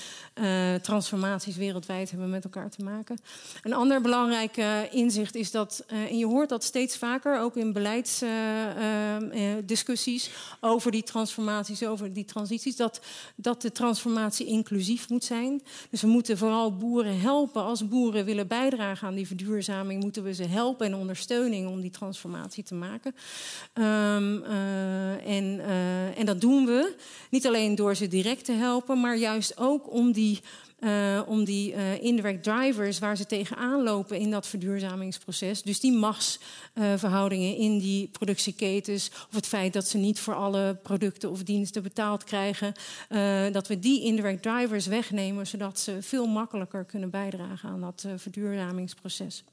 transformaties 0.82 1.56
wereldwijd 1.56 2.10
hebben 2.10 2.30
met 2.30 2.44
elkaar 2.44 2.70
te 2.70 2.82
maken. 2.82 3.18
Een 3.62 3.72
ander 3.72 4.00
belangrijk 4.00 4.56
uh, 4.56 4.78
inzicht 4.90 5.34
is 5.34 5.50
dat, 5.50 5.84
uh, 5.92 5.98
en 5.98 6.18
je 6.18 6.26
hoort 6.26 6.48
dat 6.48 6.64
steeds 6.64 6.96
vaker, 6.96 7.40
ook 7.40 7.56
in 7.56 7.72
beleidsdiscussies 7.72 10.28
uh, 10.28 10.34
over 10.60 10.90
die 10.90 11.02
transformaties, 11.02 11.84
over 11.84 12.12
die 12.12 12.24
transities, 12.24 12.76
dat, 12.76 13.00
dat 13.36 13.62
de 13.62 13.72
transformatie 13.72 14.46
inclusief 14.46 15.08
moet 15.08 15.24
zijn. 15.24 15.62
Dus 15.90 16.00
we 16.00 16.08
moeten 16.08 16.38
vooral 16.38 16.76
boeren 16.76 17.20
helpen. 17.20 17.62
Als 17.62 17.88
boeren 17.88 18.24
willen 18.24 18.46
bijdragen 18.46 19.08
aan 19.08 19.14
die 19.14 19.26
verduurzaming, 19.26 20.02
moeten 20.02 20.22
we 20.22 20.34
ze 20.34 20.44
helpen 20.44 20.86
en 20.86 20.94
ondersteuning 20.94 21.68
om 21.68 21.80
die 21.80 21.90
transformatie 21.90 22.64
te 22.64 22.74
maken. 22.74 23.14
Um, 23.74 24.44
en, 25.24 25.60
en 26.16 26.26
dat 26.26 26.40
doen 26.40 26.66
we 26.66 26.94
niet 27.30 27.46
alleen 27.46 27.74
door 27.74 27.94
ze 27.94 28.08
direct 28.08 28.44
te 28.44 28.52
helpen, 28.52 29.00
maar 29.00 29.16
juist 29.16 29.58
ook 29.58 29.92
om 29.92 30.12
die 30.12 30.40
uh, 30.80 31.22
om 31.26 31.44
die 31.44 31.72
uh, 31.72 32.02
indirect 32.02 32.42
drivers 32.42 32.98
waar 32.98 33.16
ze 33.16 33.26
tegenaan 33.26 33.82
lopen 33.82 34.18
in 34.18 34.30
dat 34.30 34.46
verduurzamingsproces. 34.46 35.62
Dus 35.62 35.80
die 35.80 35.92
machtsverhoudingen 35.92 37.52
uh, 37.52 37.60
in 37.60 37.78
die 37.78 38.08
productieketens. 38.08 39.10
Of 39.28 39.34
het 39.34 39.46
feit 39.46 39.72
dat 39.72 39.88
ze 39.88 39.98
niet 39.98 40.20
voor 40.20 40.34
alle 40.34 40.78
producten 40.82 41.30
of 41.30 41.42
diensten 41.42 41.82
betaald 41.82 42.24
krijgen. 42.24 42.72
Dat 43.52 43.68
we 43.68 43.78
die 43.78 44.02
indirect 44.02 44.42
drivers 44.42 44.86
wegnemen, 44.86 45.46
zodat 45.46 45.78
ze 45.78 46.02
veel 46.02 46.26
makkelijker 46.26 46.84
kunnen 46.84 47.10
bijdragen 47.10 47.68
aan 47.68 47.80
dat 47.80 48.06
verduurzamingsproces. 48.16 49.44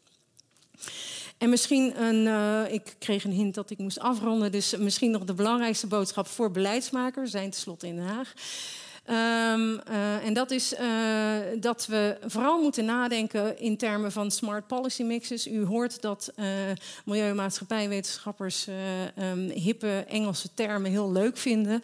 En 1.37 1.49
misschien 1.49 2.01
een, 2.01 2.27
ik 2.73 2.95
kreeg 2.99 3.23
een 3.23 3.31
hint 3.31 3.55
dat 3.55 3.69
ik 3.69 3.77
moest 3.77 3.99
afronden, 3.99 4.51
dus 4.51 4.77
misschien 4.77 5.11
nog 5.11 5.23
de 5.23 5.33
belangrijkste 5.33 5.87
boodschap 5.87 6.27
voor 6.27 6.51
beleidsmakers, 6.51 7.31
zijn 7.31 7.49
tenslotte 7.49 7.87
in 7.87 7.95
Den 7.95 8.05
Haag. 8.05 8.33
Um, 9.09 9.81
uh, 9.89 10.25
en 10.25 10.33
dat 10.33 10.51
is 10.51 10.73
uh, 10.73 10.79
dat 11.59 11.85
we 11.85 12.17
vooral 12.25 12.61
moeten 12.61 12.85
nadenken 12.85 13.59
in 13.59 13.77
termen 13.77 14.11
van 14.11 14.31
smart 14.31 14.67
policy 14.67 15.03
mixes. 15.03 15.47
U 15.47 15.65
hoort 15.65 16.01
dat 16.01 16.31
uh, 16.35 16.45
milieu- 17.05 17.29
en 17.29 17.35
maatschappijwetenschappers 17.35 18.67
um, 19.19 19.49
hippe 19.49 20.05
Engelse 20.07 20.53
termen 20.53 20.91
heel 20.91 21.11
leuk 21.11 21.37
vinden. 21.37 21.81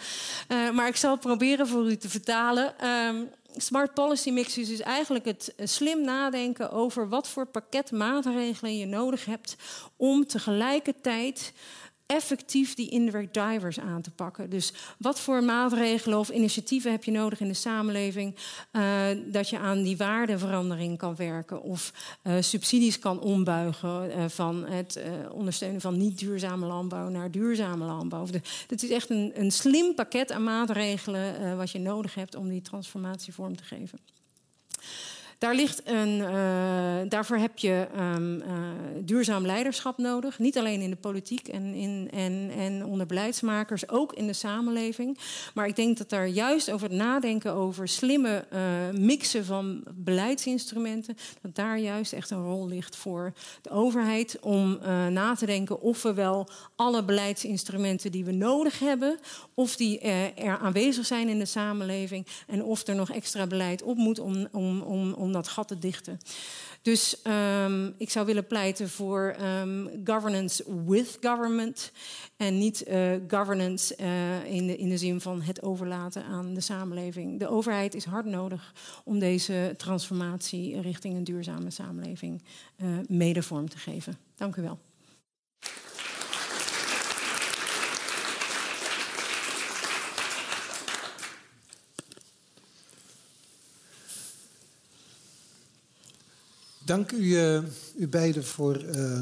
maar 0.73 0.87
ik 0.87 0.95
zal 0.95 1.17
proberen 1.17 1.67
voor 1.67 1.89
u 1.89 1.97
te 1.97 2.09
vertalen. 2.09 2.73
Um, 2.87 3.29
smart 3.55 3.93
policy 3.93 4.31
mixes 4.31 4.69
is 4.69 4.81
eigenlijk 4.81 5.25
het 5.25 5.53
slim 5.63 6.01
nadenken 6.01 6.71
over 6.71 7.09
wat 7.09 7.27
voor 7.27 7.45
pakket 7.45 7.91
maatregelen 7.91 8.77
je 8.77 8.85
nodig 8.85 9.25
hebt 9.25 9.55
om 9.95 10.27
tegelijkertijd 10.27 11.53
effectief 12.11 12.73
die 12.73 12.89
indirect 12.89 13.33
drivers 13.33 13.79
aan 13.79 14.01
te 14.01 14.11
pakken. 14.11 14.49
Dus 14.49 14.73
wat 14.97 15.19
voor 15.19 15.43
maatregelen 15.43 16.19
of 16.19 16.29
initiatieven 16.29 16.91
heb 16.91 17.03
je 17.03 17.11
nodig 17.11 17.39
in 17.39 17.47
de 17.47 17.53
samenleving 17.53 18.35
uh, 18.71 19.07
dat 19.25 19.49
je 19.49 19.59
aan 19.59 19.83
die 19.83 19.97
waardeverandering 19.97 20.97
kan 20.97 21.15
werken 21.15 21.61
of 21.61 21.93
uh, 22.23 22.33
subsidies 22.39 22.99
kan 22.99 23.19
ombuigen 23.19 24.09
uh, 24.09 24.25
van 24.27 24.65
het 24.65 25.01
ondersteunen 25.31 25.81
van 25.81 25.97
niet 25.97 26.19
duurzame 26.19 26.65
landbouw 26.65 27.09
naar 27.09 27.31
duurzame 27.31 27.85
landbouw. 27.85 28.25
Het 28.67 28.83
is 28.83 28.89
echt 28.89 29.09
een, 29.09 29.31
een 29.35 29.51
slim 29.51 29.95
pakket 29.95 30.31
aan 30.31 30.43
maatregelen 30.43 31.57
wat 31.57 31.71
je 31.71 31.79
nodig 31.79 32.15
hebt 32.15 32.35
om 32.35 32.49
die 32.49 32.61
transformatie 32.61 33.33
vorm 33.33 33.55
te 33.55 33.63
geven. 33.63 33.99
Daar 35.39 35.55
ligt 35.55 35.81
een, 35.85 36.19
uh, 36.19 37.09
daarvoor 37.09 37.37
heb 37.37 37.57
je 37.57 37.87
um, 37.97 38.35
uh, 38.35 38.45
duurzaam 39.01 39.45
leiderschap 39.45 39.97
nodig. 39.97 40.39
Niet 40.39 40.57
alleen 40.57 40.81
in 40.81 40.89
de 40.89 40.95
politiek 40.95 41.47
en, 41.47 41.73
in, 41.73 42.09
en, 42.13 42.51
en 42.57 42.85
onder 42.85 43.05
beleidsmakers, 43.05 43.89
ook 43.89 44.13
in 44.13 44.27
de 44.27 44.33
samenleving. 44.33 45.17
Maar 45.53 45.67
ik 45.67 45.75
denk 45.75 45.97
dat 45.97 46.09
daar 46.09 46.27
juist 46.27 46.71
over 46.71 46.87
het 46.87 46.97
nadenken 46.97 47.53
over 47.53 47.87
slimme 47.87 48.45
uh, 48.53 48.59
mixen 48.99 49.45
van 49.45 49.83
beleidsinstrumenten, 49.93 51.17
dat 51.41 51.55
daar 51.55 51.79
juist 51.79 52.13
echt 52.13 52.29
een 52.29 52.43
rol 52.43 52.67
ligt 52.67 52.95
voor 52.95 53.33
de 53.61 53.69
overheid 53.69 54.39
om 54.41 54.79
na 55.09 55.35
te 55.35 55.45
denken 55.45 55.81
of 55.81 56.01
we 56.01 56.13
wel 56.13 56.49
alle 56.75 57.03
beleidsinstrumenten 57.03 58.11
die 58.11 58.25
we 58.25 58.31
nodig 58.31 58.79
hebben, 58.79 59.19
of 59.53 59.75
die 59.75 59.99
er 60.35 60.57
aanwezig 60.57 61.05
zijn 61.05 61.29
in 61.29 61.39
de 61.39 61.45
samenleving 61.45 62.27
en 62.47 62.63
of 62.63 62.87
er 62.87 62.95
nog 62.95 63.11
extra 63.11 63.47
beleid 63.47 63.83
op 63.83 63.97
moet 63.97 64.19
om, 64.19 64.47
om, 64.51 64.81
om, 64.81 65.13
om 65.13 65.28
dat 65.31 65.47
gat 65.47 65.67
te 65.67 65.79
dichten. 65.79 66.19
Dus 66.81 67.21
um, 67.63 67.93
ik 67.97 68.09
zou 68.09 68.25
willen 68.25 68.47
pleiten 68.47 68.89
voor 68.89 69.35
um, 69.41 69.89
governance 70.03 70.63
with 70.85 71.17
government. 71.21 71.91
En 72.37 72.57
niet 72.57 72.83
uh, 72.87 73.11
governance 73.27 73.95
uh, 74.01 74.45
in, 74.45 74.67
de, 74.67 74.77
in 74.77 74.89
de 74.89 74.97
zin 74.97 75.21
van 75.21 75.41
het 75.41 75.61
overlaten 75.61 76.23
aan 76.23 76.53
de 76.53 76.61
samenleving. 76.61 77.39
De 77.39 77.47
overheid 77.47 77.95
is 77.95 78.05
hard 78.05 78.25
nodig 78.25 78.73
om 79.03 79.19
deze 79.19 79.73
transformatie 79.77 80.81
richting 80.81 81.15
een 81.15 81.23
duurzame 81.23 81.71
samenleving 81.71 82.43
uh, 82.77 82.87
mede 83.07 83.43
vorm 83.43 83.69
te 83.69 83.77
geven. 83.77 84.17
Dank 84.35 84.55
u 84.55 84.61
wel. 84.61 84.79
Dank 96.89 97.11
u, 97.11 97.23
uh, 97.23 97.61
u 97.97 98.07
beiden 98.07 98.45
voor 98.45 98.83
uh, 98.83 99.21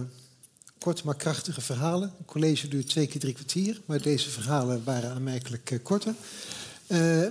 korte 0.80 1.02
maar 1.06 1.16
krachtige 1.16 1.62
verhalen. 1.62 2.14
Het 2.18 2.28
college 2.28 2.68
duurt 2.68 2.90
twee 2.90 3.08
keer 3.08 3.20
drie 3.20 3.34
kwartier, 3.34 3.82
maar 3.86 4.02
deze 4.02 4.30
verhalen 4.30 4.84
waren 4.84 5.12
aanmerkelijk 5.12 5.72
uh, 5.72 5.80
korter. 5.84 6.14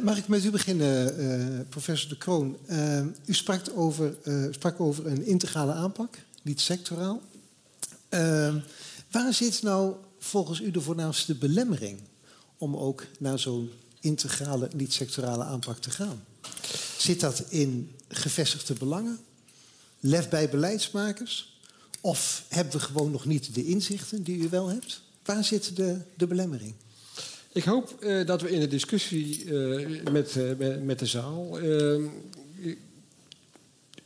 mag 0.03 0.17
ik 0.17 0.29
met 0.29 0.45
u 0.45 0.51
beginnen, 0.51 1.67
professor 1.69 2.09
De 2.09 2.17
Kroon? 2.17 2.57
u 3.27 3.35
over, 3.75 4.15
sprak 4.51 4.81
over 4.81 5.07
een 5.07 5.27
integrale 5.27 5.73
aanpak, 5.73 6.19
niet 6.43 6.61
sectoraal. 6.61 7.23
waar 9.11 9.35
zit 9.35 9.63
nou 9.63 9.95
volgens 10.19 10.61
u 10.61 10.71
de 10.71 10.81
voornaamste 10.81 11.35
belemmering 11.35 12.01
om 12.59 12.77
ook 12.77 13.07
naar 13.19 13.39
zo'n 13.39 13.71
integrale, 14.01 14.69
niet 14.75 14.93
sectorale 14.93 15.45
aanpak 15.45 15.79
te 15.79 15.91
gaan? 15.91 16.25
Zit 16.99 17.21
dat 17.21 17.45
in 17.49 17.91
gevestigde 18.09 18.75
belangen? 18.75 19.19
Lef 20.07 20.29
bij 20.29 20.49
beleidsmakers? 20.49 21.59
Of 22.01 22.45
hebben 22.49 22.73
we 22.73 22.81
gewoon 22.81 23.11
nog 23.11 23.25
niet 23.25 23.55
de 23.55 23.65
inzichten 23.65 24.23
die 24.23 24.39
u 24.39 24.49
wel 24.49 24.69
hebt? 24.69 25.03
Waar 25.25 25.45
zit 25.45 25.77
de, 25.77 25.99
de 26.15 26.27
belemmering? 26.27 26.75
Ik 27.53 27.65
hoop 27.65 27.97
uh, 28.01 28.27
dat 28.27 28.43
we 28.43 28.51
in 28.51 28.61
de 28.61 28.69
discussie 28.69 29.45
uh, 29.45 30.03
met, 30.11 30.35
uh, 30.35 30.77
met, 30.83 30.99
de 30.99 31.07
zaal 31.07 31.59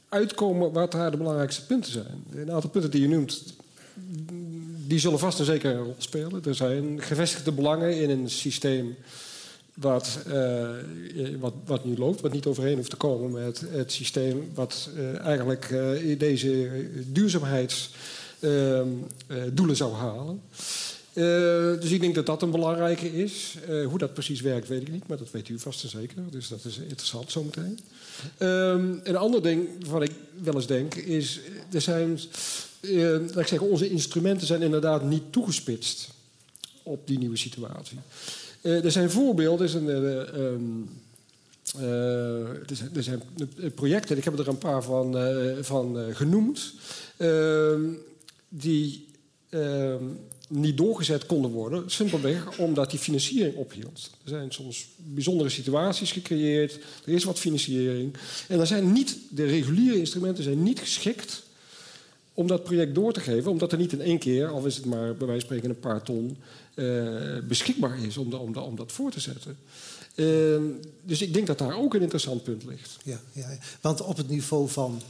uitkomen 0.08 0.72
wat 0.72 0.92
daar 0.92 1.10
de 1.10 1.16
belangrijkste 1.16 1.66
punten 1.66 1.92
zijn. 1.92 2.24
Een 2.34 2.52
aantal 2.52 2.70
punten 2.70 2.90
die 2.90 3.00
je 3.00 3.08
noemt, 3.08 3.54
die 4.86 4.98
zullen 4.98 5.18
vast 5.18 5.38
en 5.38 5.44
zeker 5.44 5.70
een 5.70 5.82
rol 5.82 5.94
spelen. 5.98 6.44
Er 6.44 6.54
zijn 6.54 7.02
gevestigde 7.02 7.52
belangen 7.52 8.00
in 8.00 8.10
een 8.10 8.30
systeem 8.30 8.96
wat, 9.74 10.18
uh, 10.28 10.68
wat, 11.38 11.54
wat 11.64 11.84
nu 11.84 11.96
loopt, 11.96 12.20
wat 12.20 12.32
niet 12.32 12.46
overeen 12.46 12.76
hoeft 12.76 12.90
te 12.90 12.96
komen 12.96 13.44
met 13.44 13.64
het 13.70 13.92
systeem 13.92 14.50
wat 14.54 14.90
uh, 14.96 15.18
eigenlijk 15.18 15.70
uh, 15.70 16.18
deze 16.18 16.70
duurzaamheidsdoelen 17.06 19.76
zou 19.76 19.94
halen. 19.94 20.42
dus 21.80 21.90
ik 21.90 22.00
denk 22.00 22.14
dat 22.14 22.26
dat 22.26 22.42
een 22.42 22.50
belangrijke 22.50 23.22
is. 23.22 23.56
hoe 23.86 23.98
dat 23.98 24.12
precies 24.12 24.40
werkt, 24.40 24.68
weet 24.68 24.82
ik 24.82 24.92
niet, 24.92 25.06
maar 25.06 25.18
dat 25.18 25.30
weet 25.30 25.48
u 25.48 25.58
vast 25.58 25.82
en 25.82 25.88
zeker. 25.88 26.16
Dus 26.30 26.48
dat 26.48 26.64
is 26.64 26.78
interessant 26.78 27.32
zometeen. 27.32 27.78
Um, 28.38 29.00
een 29.02 29.16
ander 29.16 29.42
ding 29.42 29.68
wat 29.86 30.02
ik 30.02 30.12
wel 30.42 30.54
eens 30.54 30.66
denk 30.66 30.94
is, 30.94 31.40
er 31.72 31.80
zijn, 31.80 32.20
laat 32.80 33.36
ik 33.36 33.46
zeggen, 33.46 33.68
onze 33.68 33.90
instrumenten 33.90 34.46
zijn 34.46 34.62
inderdaad 34.62 35.04
niet 35.04 35.32
toegespitst 35.32 36.08
op 36.82 37.06
die 37.06 37.18
nieuwe 37.18 37.36
situatie. 37.36 37.98
Uh, 38.62 38.84
er 38.84 38.92
zijn 38.92 39.10
voorbeelden. 39.10 39.66
Er 39.66 39.70
zijn, 39.70 39.86
uh, 39.86 40.34
um, 40.34 40.90
er 41.78 42.76
zijn, 42.76 42.90
er 42.94 43.02
zijn 43.02 43.22
projecten, 43.74 44.16
ik 44.16 44.24
heb 44.24 44.38
er 44.38 44.48
een 44.48 44.58
paar 44.58 44.82
van, 44.82 45.16
van 45.60 45.96
genoemd, 46.12 46.72
ehm, 47.16 47.82
die 48.48 49.06
ehm, 49.48 50.04
niet 50.48 50.76
doorgezet 50.76 51.26
konden 51.26 51.50
worden. 51.50 51.90
Simpelweg 51.90 52.58
omdat 52.58 52.90
die 52.90 52.98
financiering 52.98 53.54
ophield. 53.56 54.10
Er 54.22 54.28
zijn 54.28 54.52
soms 54.52 54.88
bijzondere 54.96 55.48
situaties 55.48 56.12
gecreëerd. 56.12 56.78
Er 57.04 57.12
is 57.12 57.24
wat 57.24 57.38
financiering. 57.38 58.14
En 58.48 58.56
dan 58.56 58.66
zijn 58.66 58.92
niet, 58.92 59.16
de 59.30 59.44
reguliere 59.44 59.98
instrumenten 59.98 60.44
zijn 60.44 60.62
niet 60.62 60.80
geschikt 60.80 61.42
om 62.40 62.46
dat 62.46 62.64
project 62.64 62.94
door 62.94 63.12
te 63.12 63.20
geven. 63.20 63.50
Omdat 63.50 63.72
er 63.72 63.78
niet 63.78 63.92
in 63.92 64.00
één 64.00 64.18
keer, 64.18 64.48
al 64.48 64.66
is 64.66 64.76
het 64.76 64.84
maar 64.84 65.16
bij 65.16 65.26
wijze 65.26 65.46
van 65.46 65.56
spreken 65.56 65.70
een 65.70 65.80
paar 65.80 66.02
ton, 66.02 66.36
uh, 66.74 67.38
beschikbaar 67.48 68.04
is 68.04 68.16
om, 68.16 68.30
de, 68.30 68.38
om, 68.38 68.52
de, 68.52 68.60
om, 68.60 68.76
dat 68.76 68.92
voor 68.92 69.10
te 69.10 69.20
zetten. 69.20 69.58
Uh, 70.14 70.60
dus 71.02 71.22
ik 71.22 71.34
denk 71.34 71.46
dat 71.46 71.58
daar 71.58 71.76
ook 71.76 71.94
een 71.94 72.00
interessant 72.00 72.42
punt 72.42 72.64
ligt. 72.64 72.96
Ja, 73.04 73.20
ja, 73.32 73.58
want 73.80 74.02
op 74.02 74.16
het 74.16 74.28
niveau 74.28 74.68
van 74.68 75.02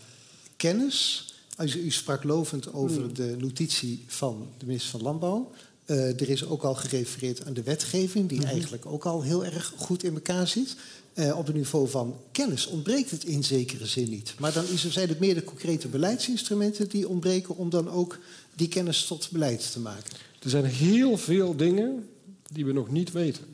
kennis, 0.56 1.26
u, 1.58 1.78
u 1.78 1.90
sprak 1.90 2.24
lovend 2.24 2.72
over 2.72 3.02
hmm. 3.02 3.14
de 3.14 3.36
notitie 3.38 4.04
van 4.06 4.48
de 4.58 4.66
minister 4.66 4.90
van 4.90 5.02
Landbouw. 5.02 5.50
Uh, 5.86 6.20
er 6.20 6.28
is 6.28 6.44
ook 6.44 6.62
al 6.62 6.74
gerefereerd 6.74 7.44
aan 7.46 7.52
de 7.52 7.62
wetgeving, 7.62 8.28
die 8.28 8.38
mm 8.38 8.44
-hmm. 8.44 8.52
eigenlijk 8.52 8.86
ook 8.86 9.04
al 9.04 9.22
heel 9.22 9.44
erg 9.44 9.72
goed 9.76 10.02
in 10.02 10.14
elkaar 10.14 10.48
zit. 10.48 10.76
Uh, 11.20 11.38
op 11.38 11.46
het 11.46 11.56
niveau 11.56 11.88
van 11.88 12.20
kennis 12.32 12.66
ontbreekt 12.66 13.10
het 13.10 13.24
in 13.24 13.44
zekere 13.44 13.86
zin 13.86 14.10
niet. 14.10 14.34
Maar 14.38 14.52
dan 14.52 14.64
er, 14.64 14.78
zijn 14.78 15.08
het 15.08 15.20
meer 15.20 15.34
de 15.34 15.44
concrete 15.44 15.88
beleidsinstrumenten 15.88 16.88
die 16.88 17.08
ontbreken 17.08 17.56
om 17.56 17.70
dan 17.70 17.90
ook 17.90 18.18
die 18.54 18.68
kennis 18.68 19.04
tot 19.06 19.28
beleid 19.30 19.72
te 19.72 19.80
maken. 19.80 20.12
Er 20.42 20.50
zijn 20.50 20.64
heel 20.64 21.16
veel 21.16 21.56
dingen 21.56 22.08
die 22.52 22.64
we 22.64 22.72
nog 22.72 22.90
niet 22.90 23.12
weten. 23.12 23.44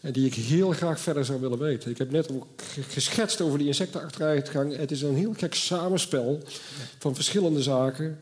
En 0.00 0.12
die 0.12 0.26
ik 0.26 0.34
heel 0.34 0.70
graag 0.70 1.00
verder 1.00 1.24
zou 1.24 1.40
willen 1.40 1.58
weten. 1.58 1.90
Ik 1.90 1.98
heb 1.98 2.10
net 2.10 2.32
ook 2.32 2.46
geschetst 2.88 3.40
over 3.40 3.58
die 3.58 3.66
insectenachteruitgang. 3.66 4.76
Het 4.76 4.90
is 4.90 5.02
een 5.02 5.16
heel 5.16 5.34
gek 5.36 5.54
samenspel 5.54 6.42
van 6.98 7.14
verschillende 7.14 7.62
zaken. 7.62 8.20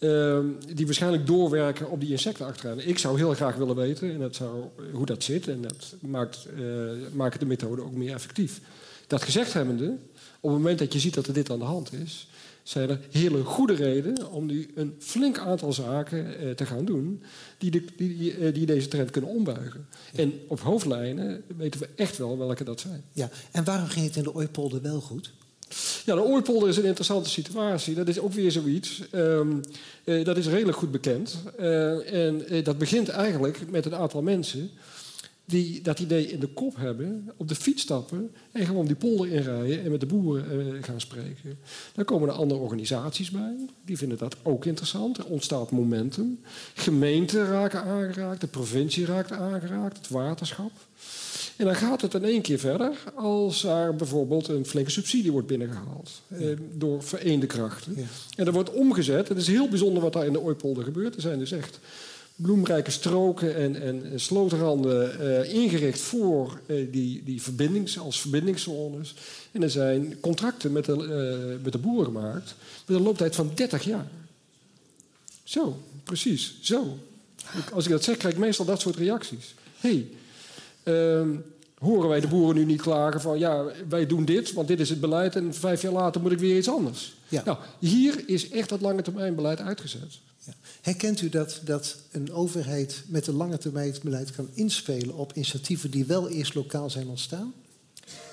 Uh, 0.00 0.38
die 0.74 0.86
waarschijnlijk 0.86 1.26
doorwerken 1.26 1.90
op 1.90 2.00
die 2.00 2.10
insectenachteruitgang. 2.10 2.90
Ik 2.90 2.98
zou 2.98 3.16
heel 3.16 3.34
graag 3.34 3.56
willen 3.56 3.76
weten 3.76 4.10
en 4.10 4.18
dat 4.18 4.36
zou, 4.36 4.64
hoe 4.92 5.06
dat 5.06 5.22
zit. 5.22 5.48
En 5.48 5.62
dat 5.62 5.94
maakt, 6.00 6.46
uh, 6.58 6.90
maakt 7.12 7.40
de 7.40 7.46
methode 7.46 7.82
ook 7.82 7.94
meer 7.94 8.14
effectief. 8.14 8.60
Dat 9.06 9.22
gezegd 9.22 9.52
hebbende, 9.52 9.96
op 10.40 10.50
het 10.50 10.58
moment 10.58 10.78
dat 10.78 10.92
je 10.92 10.98
ziet 10.98 11.14
dat 11.14 11.26
er 11.26 11.32
dit 11.32 11.50
aan 11.50 11.58
de 11.58 11.64
hand 11.64 11.92
is 11.92 12.28
zijn 12.62 12.90
er 12.90 13.00
hele 13.10 13.44
goede 13.44 13.74
redenen 13.74 14.30
om 14.30 14.46
nu 14.46 14.70
een 14.74 14.94
flink 14.98 15.38
aantal 15.38 15.72
zaken 15.72 16.38
eh, 16.38 16.50
te 16.50 16.66
gaan 16.66 16.84
doen 16.84 17.22
die, 17.58 17.70
de, 17.70 17.84
die, 17.96 18.36
eh, 18.36 18.54
die, 18.54 18.66
deze 18.66 18.88
trend 18.88 19.10
kunnen 19.10 19.30
ombuigen. 19.30 19.86
En 20.14 20.32
op 20.46 20.60
hoofdlijnen 20.60 21.42
weten 21.56 21.80
we 21.80 21.88
echt 21.96 22.18
wel 22.18 22.38
welke 22.38 22.64
dat 22.64 22.80
zijn. 22.80 23.04
Ja, 23.12 23.30
en 23.50 23.64
waarom 23.64 23.88
ging 23.88 24.06
het 24.06 24.16
in 24.16 24.22
de 24.22 24.34
Ooipolder 24.34 24.82
wel 24.82 25.00
goed? 25.00 25.32
Ja, 26.04 26.14
de 26.14 26.22
Ooipolder 26.22 26.68
is 26.68 26.76
een 26.76 26.84
interessante 26.84 27.28
situatie. 27.28 27.94
Dat 27.94 28.08
is 28.08 28.18
ook 28.18 28.32
weer 28.32 28.50
zoiets. 28.50 29.02
Um, 29.14 29.60
uh, 30.04 30.24
dat 30.24 30.36
is 30.36 30.46
redelijk 30.46 30.78
goed 30.78 30.90
bekend. 30.90 31.36
Uh, 31.60 32.26
en 32.26 32.54
uh, 32.54 32.64
dat 32.64 32.78
begint 32.78 33.08
eigenlijk 33.08 33.70
met 33.70 33.86
een 33.86 33.94
aantal 33.94 34.22
mensen 34.22 34.70
die 35.44 35.82
dat 35.82 36.00
idee 36.00 36.26
in 36.26 36.40
de 36.40 36.46
kop 36.46 36.76
hebben, 36.76 37.30
op 37.36 37.48
de 37.48 37.54
fiets 37.54 37.82
stappen 37.82 38.30
en 38.52 38.66
gewoon 38.66 38.86
die 38.86 38.96
polder 38.96 39.32
inrijden 39.32 39.84
en 39.84 39.90
met 39.90 40.00
de 40.00 40.06
boeren 40.06 40.84
gaan 40.84 41.00
spreken. 41.00 41.58
Dan 41.94 42.04
komen 42.04 42.28
er 42.28 42.34
andere 42.34 42.60
organisaties 42.60 43.30
bij, 43.30 43.56
die 43.84 43.96
vinden 43.96 44.18
dat 44.18 44.36
ook 44.42 44.64
interessant. 44.64 45.18
Er 45.18 45.24
ontstaat 45.24 45.70
momentum. 45.70 46.40
Gemeenten 46.74 47.46
raken 47.46 47.82
aangeraakt, 47.82 48.40
de 48.40 48.46
provincie 48.46 49.04
raakt 49.06 49.32
aangeraakt, 49.32 49.96
het 49.96 50.08
waterschap. 50.08 50.72
En 51.60 51.66
dan 51.66 51.74
gaat 51.74 52.00
het 52.00 52.14
in 52.14 52.24
één 52.24 52.42
keer 52.42 52.58
verder 52.58 52.92
als 53.14 53.64
er 53.64 53.96
bijvoorbeeld 53.96 54.48
een 54.48 54.66
flinke 54.66 54.90
subsidie 54.90 55.32
wordt 55.32 55.46
binnengehaald 55.46 56.10
eh, 56.28 56.46
door 56.74 57.02
vereende 57.02 57.46
krachten. 57.46 57.94
Ja. 57.96 58.04
En 58.36 58.44
dat 58.44 58.54
wordt 58.54 58.72
omgezet. 58.72 59.28
Het 59.28 59.38
is 59.38 59.46
heel 59.46 59.68
bijzonder 59.68 60.02
wat 60.02 60.12
daar 60.12 60.26
in 60.26 60.32
de 60.32 60.40
Ooipolder 60.40 60.84
gebeurt. 60.84 61.14
Er 61.14 61.20
zijn 61.20 61.38
dus 61.38 61.52
echt 61.52 61.78
bloemrijke 62.36 62.90
stroken 62.90 63.56
en, 63.56 63.82
en 63.82 64.20
slootranden 64.20 65.20
uh, 65.20 65.54
ingericht 65.54 66.00
voor 66.00 66.60
uh, 66.66 66.92
die, 66.92 67.22
die 67.24 67.42
verbindings, 67.42 67.98
als 67.98 68.20
verbindingszones. 68.20 69.14
En 69.52 69.62
er 69.62 69.70
zijn 69.70 70.20
contracten 70.20 70.72
met 70.72 70.84
de, 70.84 70.92
uh, 71.56 71.64
met 71.64 71.72
de 71.72 71.78
boeren 71.78 72.04
gemaakt 72.04 72.54
met 72.86 72.96
een 72.96 73.02
looptijd 73.02 73.34
van 73.34 73.50
30 73.54 73.84
jaar. 73.84 74.06
Zo, 75.44 75.82
precies, 76.04 76.54
zo. 76.60 76.98
Als 77.72 77.84
ik 77.84 77.90
dat 77.90 78.04
zeg, 78.04 78.16
krijg 78.16 78.34
ik 78.34 78.40
meestal 78.40 78.64
dat 78.64 78.80
soort 78.80 78.96
reacties. 78.96 79.54
hey, 79.76 80.06
ehm, 80.82 81.28
horen 81.78 82.08
wij 82.08 82.20
de 82.20 82.28
boeren 82.28 82.56
nu 82.56 82.64
niet 82.64 82.80
klagen 82.80 83.20
van 83.20 83.38
ja, 83.38 83.64
wij 83.88 84.06
doen 84.06 84.24
dit, 84.24 84.52
want 84.52 84.68
dit 84.68 84.80
is 84.80 84.88
het 84.88 85.00
beleid 85.00 85.36
en 85.36 85.54
vijf 85.54 85.82
jaar 85.82 85.92
later 85.92 86.20
moet 86.20 86.32
ik 86.32 86.38
weer 86.38 86.56
iets 86.56 86.68
anders. 86.68 87.16
Ja. 87.28 87.42
Nou, 87.44 87.58
hier 87.78 88.22
is 88.26 88.48
echt 88.48 88.68
dat 88.68 88.80
lange 88.80 89.02
termijn 89.02 89.34
beleid 89.34 89.60
uitgezet. 89.60 90.18
Ja. 90.44 90.52
Herkent 90.80 91.20
u 91.20 91.28
dat, 91.28 91.60
dat 91.64 91.96
een 92.10 92.32
overheid 92.32 93.02
met 93.06 93.26
een 93.26 93.34
lange 93.34 93.58
termijn 93.58 93.94
beleid 94.02 94.30
kan 94.30 94.48
inspelen 94.54 95.14
op 95.14 95.32
initiatieven 95.32 95.90
die 95.90 96.04
wel 96.04 96.28
eerst 96.28 96.54
lokaal 96.54 96.90
zijn 96.90 97.08
ontstaan? 97.08 97.52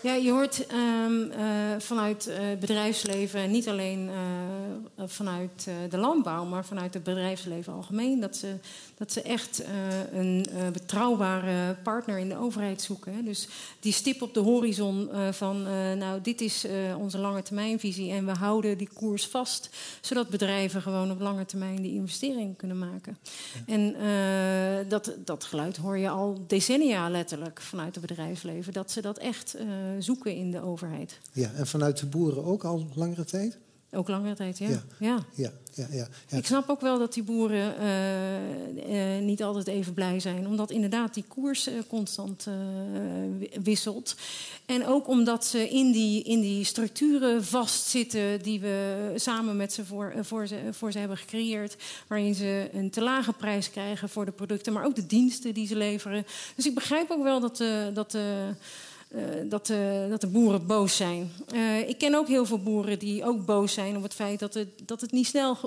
Ja, 0.03 0.13
je 0.13 0.31
hoort 0.31 0.65
um, 1.05 1.31
uh, 1.31 1.39
vanuit 1.77 2.25
het 2.25 2.39
uh, 2.39 2.59
bedrijfsleven, 2.59 3.39
en 3.39 3.51
niet 3.51 3.67
alleen 3.67 4.09
uh, 4.09 5.03
vanuit 5.05 5.69
de 5.89 5.97
landbouw, 5.97 6.45
maar 6.45 6.65
vanuit 6.65 6.93
het 6.93 7.03
bedrijfsleven 7.03 7.73
algemeen, 7.73 8.19
dat 8.19 8.35
ze, 8.35 8.55
dat 8.97 9.11
ze 9.11 9.21
echt 9.21 9.63
een 10.11 10.45
betrouwbare 10.73 11.75
partner 11.83 12.17
in 12.17 12.29
de 12.29 12.37
overheid 12.37 12.81
zoeken. 12.81 13.13
Hè. 13.13 13.23
Dus 13.23 13.47
die 13.79 13.93
stip 13.93 14.21
op 14.21 14.33
de 14.33 14.39
horizon 14.39 15.09
van, 15.31 15.61
nou, 15.97 16.21
dit 16.21 16.41
is 16.41 16.65
onze 16.97 17.17
lange 17.17 17.41
termijnvisie 17.41 18.11
en 18.11 18.25
we 18.25 18.31
houden 18.31 18.77
die 18.77 18.89
koers 18.93 19.27
vast, 19.27 19.69
zodat 20.01 20.29
bedrijven 20.29 20.81
gewoon 20.81 21.11
op 21.11 21.19
lange 21.19 21.45
termijn 21.45 21.81
die 21.81 21.93
investeringen 21.93 22.55
kunnen 22.55 22.79
maken. 22.79 23.17
Ja. 23.65 23.73
En 23.73 23.95
dat, 24.87 25.13
dat 25.25 25.43
geluid 25.43 25.77
hoor 25.77 25.97
je 25.97 26.09
al 26.09 26.43
decennia 26.47 27.09
letterlijk 27.09 27.61
vanuit 27.61 27.95
het 27.95 28.05
bedrijfsleven, 28.07 28.73
dat 28.73 28.91
ze 28.91 29.01
dat 29.01 29.17
echt 29.17 29.57
zoeken 29.99 30.35
in 30.35 30.51
de 30.51 30.61
overheid. 30.61 31.19
Ja, 31.31 31.51
en 31.53 31.67
vanuit 31.67 31.99
de 31.99 32.05
boeren 32.05 32.43
ook 32.43 32.63
al 32.63 32.87
langere 32.95 33.25
tijd? 33.25 33.57
Ook 33.91 34.07
langere 34.07 34.35
tijd, 34.35 34.57
ja. 34.57 34.67
Ja. 34.99 35.25
ja. 35.33 35.51
ja, 35.73 35.87
ja. 35.91 36.07
Ik 36.37 36.45
snap 36.45 36.69
ook 36.69 36.81
wel 36.81 36.99
dat 36.99 37.13
die 37.13 37.23
boeren 37.23 37.73
uh, 37.81 39.17
uh, 39.17 39.23
niet 39.23 39.43
altijd 39.43 39.67
even 39.67 39.93
blij 39.93 40.19
zijn. 40.19 40.47
Omdat 40.47 40.71
inderdaad 40.71 41.13
die 41.13 41.23
koers 41.27 41.67
uh, 41.67 41.73
constant 41.87 42.47
wisselt. 43.63 44.15
En 44.65 44.85
ook 44.85 45.07
omdat 45.07 45.45
ze 45.45 45.69
in 45.69 45.91
die, 45.91 46.23
in 46.23 46.41
die 46.41 46.63
structuren 46.63 47.43
vastzitten 47.43 48.41
die 48.41 48.59
we 48.59 49.11
samen 49.15 49.57
met 49.57 49.73
ze 49.73 49.85
voor, 49.85 50.13
voor, 50.21 50.47
ze 50.47 50.59
voor 50.71 50.91
ze 50.91 50.99
hebben 50.99 51.17
gecreëerd. 51.17 51.75
Waarin 52.07 52.35
ze 52.35 52.69
een 52.73 52.89
te 52.89 53.01
lage 53.01 53.33
prijs 53.33 53.71
krijgen 53.71 54.09
voor 54.09 54.25
de 54.25 54.31
producten, 54.31 54.73
maar 54.73 54.85
ook 54.85 54.95
de 54.95 55.05
diensten 55.05 55.53
die 55.53 55.67
ze 55.67 55.75
leveren. 55.75 56.25
Dus 56.55 56.65
ik 56.65 56.75
begrijp 56.75 57.11
ook 57.11 57.23
wel 57.23 57.39
dat 57.39 57.57
dat 57.93 58.11
de 58.11 58.53
uh, 59.15 59.23
dat, 59.49 59.69
uh, 59.69 60.09
dat 60.09 60.21
de 60.21 60.27
boeren 60.27 60.65
boos 60.65 60.95
zijn. 60.95 61.31
Uh, 61.53 61.89
ik 61.89 61.97
ken 61.97 62.15
ook 62.15 62.27
heel 62.27 62.45
veel 62.45 62.59
boeren 62.59 62.99
die 62.99 63.25
ook 63.25 63.45
boos 63.45 63.73
zijn 63.73 63.97
op 63.97 64.03
het 64.03 64.13
feit 64.13 64.39
dat 64.39 64.53
het, 64.53 64.67
dat 64.85 65.01
het, 65.01 65.11
niet, 65.11 65.27
snel, 65.27 65.57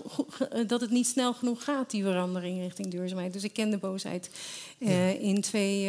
dat 0.67 0.81
het 0.81 0.91
niet 0.91 1.07
snel 1.07 1.33
genoeg 1.33 1.65
gaat, 1.65 1.91
die 1.91 2.03
verandering 2.03 2.61
richting 2.61 2.91
duurzaamheid. 2.91 3.33
Dus 3.33 3.45
ik 3.45 3.53
ken 3.53 3.71
de 3.71 3.79
boosheid 3.79 4.31
in 5.21 5.41
twee, 5.41 5.85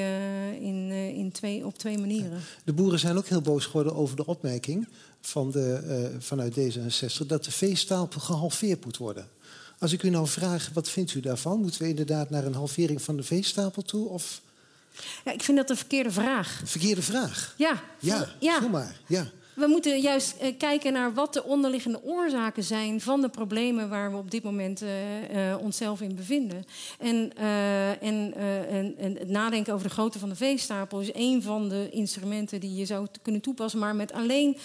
in, 0.59 0.91
in 0.91 1.31
twee, 1.31 1.65
op 1.65 1.77
twee 1.77 1.97
manieren. 1.97 2.39
De 2.63 2.73
boeren 2.73 2.99
zijn 2.99 3.17
ook 3.17 3.27
heel 3.27 3.41
boos 3.41 3.65
geworden 3.65 3.95
over 3.95 4.15
de 4.15 4.25
opmerking 4.25 4.87
van 5.21 5.51
de, 5.51 6.15
vanuit 6.19 6.59
D66 6.59 7.25
dat 7.27 7.43
de 7.43 7.51
veestapel 7.51 8.19
gehalveerd 8.19 8.85
moet 8.85 8.97
worden. 8.97 9.27
Als 9.79 9.91
ik 9.91 10.03
u 10.03 10.09
nou 10.09 10.27
vraag, 10.27 10.69
wat 10.73 10.89
vindt 10.89 11.13
u 11.13 11.19
daarvan? 11.19 11.61
Moeten 11.61 11.81
we 11.81 11.87
inderdaad 11.87 12.29
naar 12.29 12.45
een 12.45 12.53
halvering 12.53 13.01
van 13.01 13.17
de 13.17 13.23
veestapel 13.23 13.81
toe? 13.81 14.07
Of... 14.07 14.41
Ja, 15.25 15.32
ik 15.32 15.43
vind 15.43 15.58
dat 15.58 15.69
een 15.69 15.77
verkeerde 15.77 16.12
vraag. 16.12 16.62
Verkeerde 16.65 17.01
vraag? 17.01 17.54
Ja. 17.58 17.84
Ja, 17.99 18.27
ja. 18.39 18.60
maar. 18.60 18.95
Ja. 19.08 19.27
We 19.54 19.67
moeten 19.67 19.99
juist 19.99 20.36
uh, 20.41 20.47
kijken 20.58 20.93
naar 20.93 21.13
wat 21.13 21.34
de 21.34 21.43
onderliggende 21.43 22.04
oorzaken 22.04 22.63
zijn 22.63 23.01
van 23.01 23.21
de 23.21 23.30
problemen 23.30 23.89
waar 23.89 24.12
we 24.12 24.17
op 24.17 24.32
dit 24.32 24.43
moment 24.43 24.84
uh, 24.84 24.89
uh, 25.49 25.58
onszelf 25.60 26.01
in 26.01 26.15
bevinden. 26.15 26.65
En, 26.99 27.32
en, 27.99 28.34
en, 28.69 28.95
en, 28.97 29.15
het 29.17 29.30
nadenken 29.30 29.73
over 29.73 29.88
de 29.88 29.93
grootte 29.93 30.19
van 30.19 30.30
de 30.30 30.36
veestapel 30.36 30.99
is 30.99 31.13
een 31.13 31.41
van 31.41 31.69
de 31.69 31.89
instrumenten 31.91 32.60
die 32.60 32.75
je 32.75 32.86
zou 32.86 33.08
kunnen 33.21 33.41
toepassen, 33.41 33.80
maar 33.80 33.95
met 33.95 34.13
alleen 34.13 34.58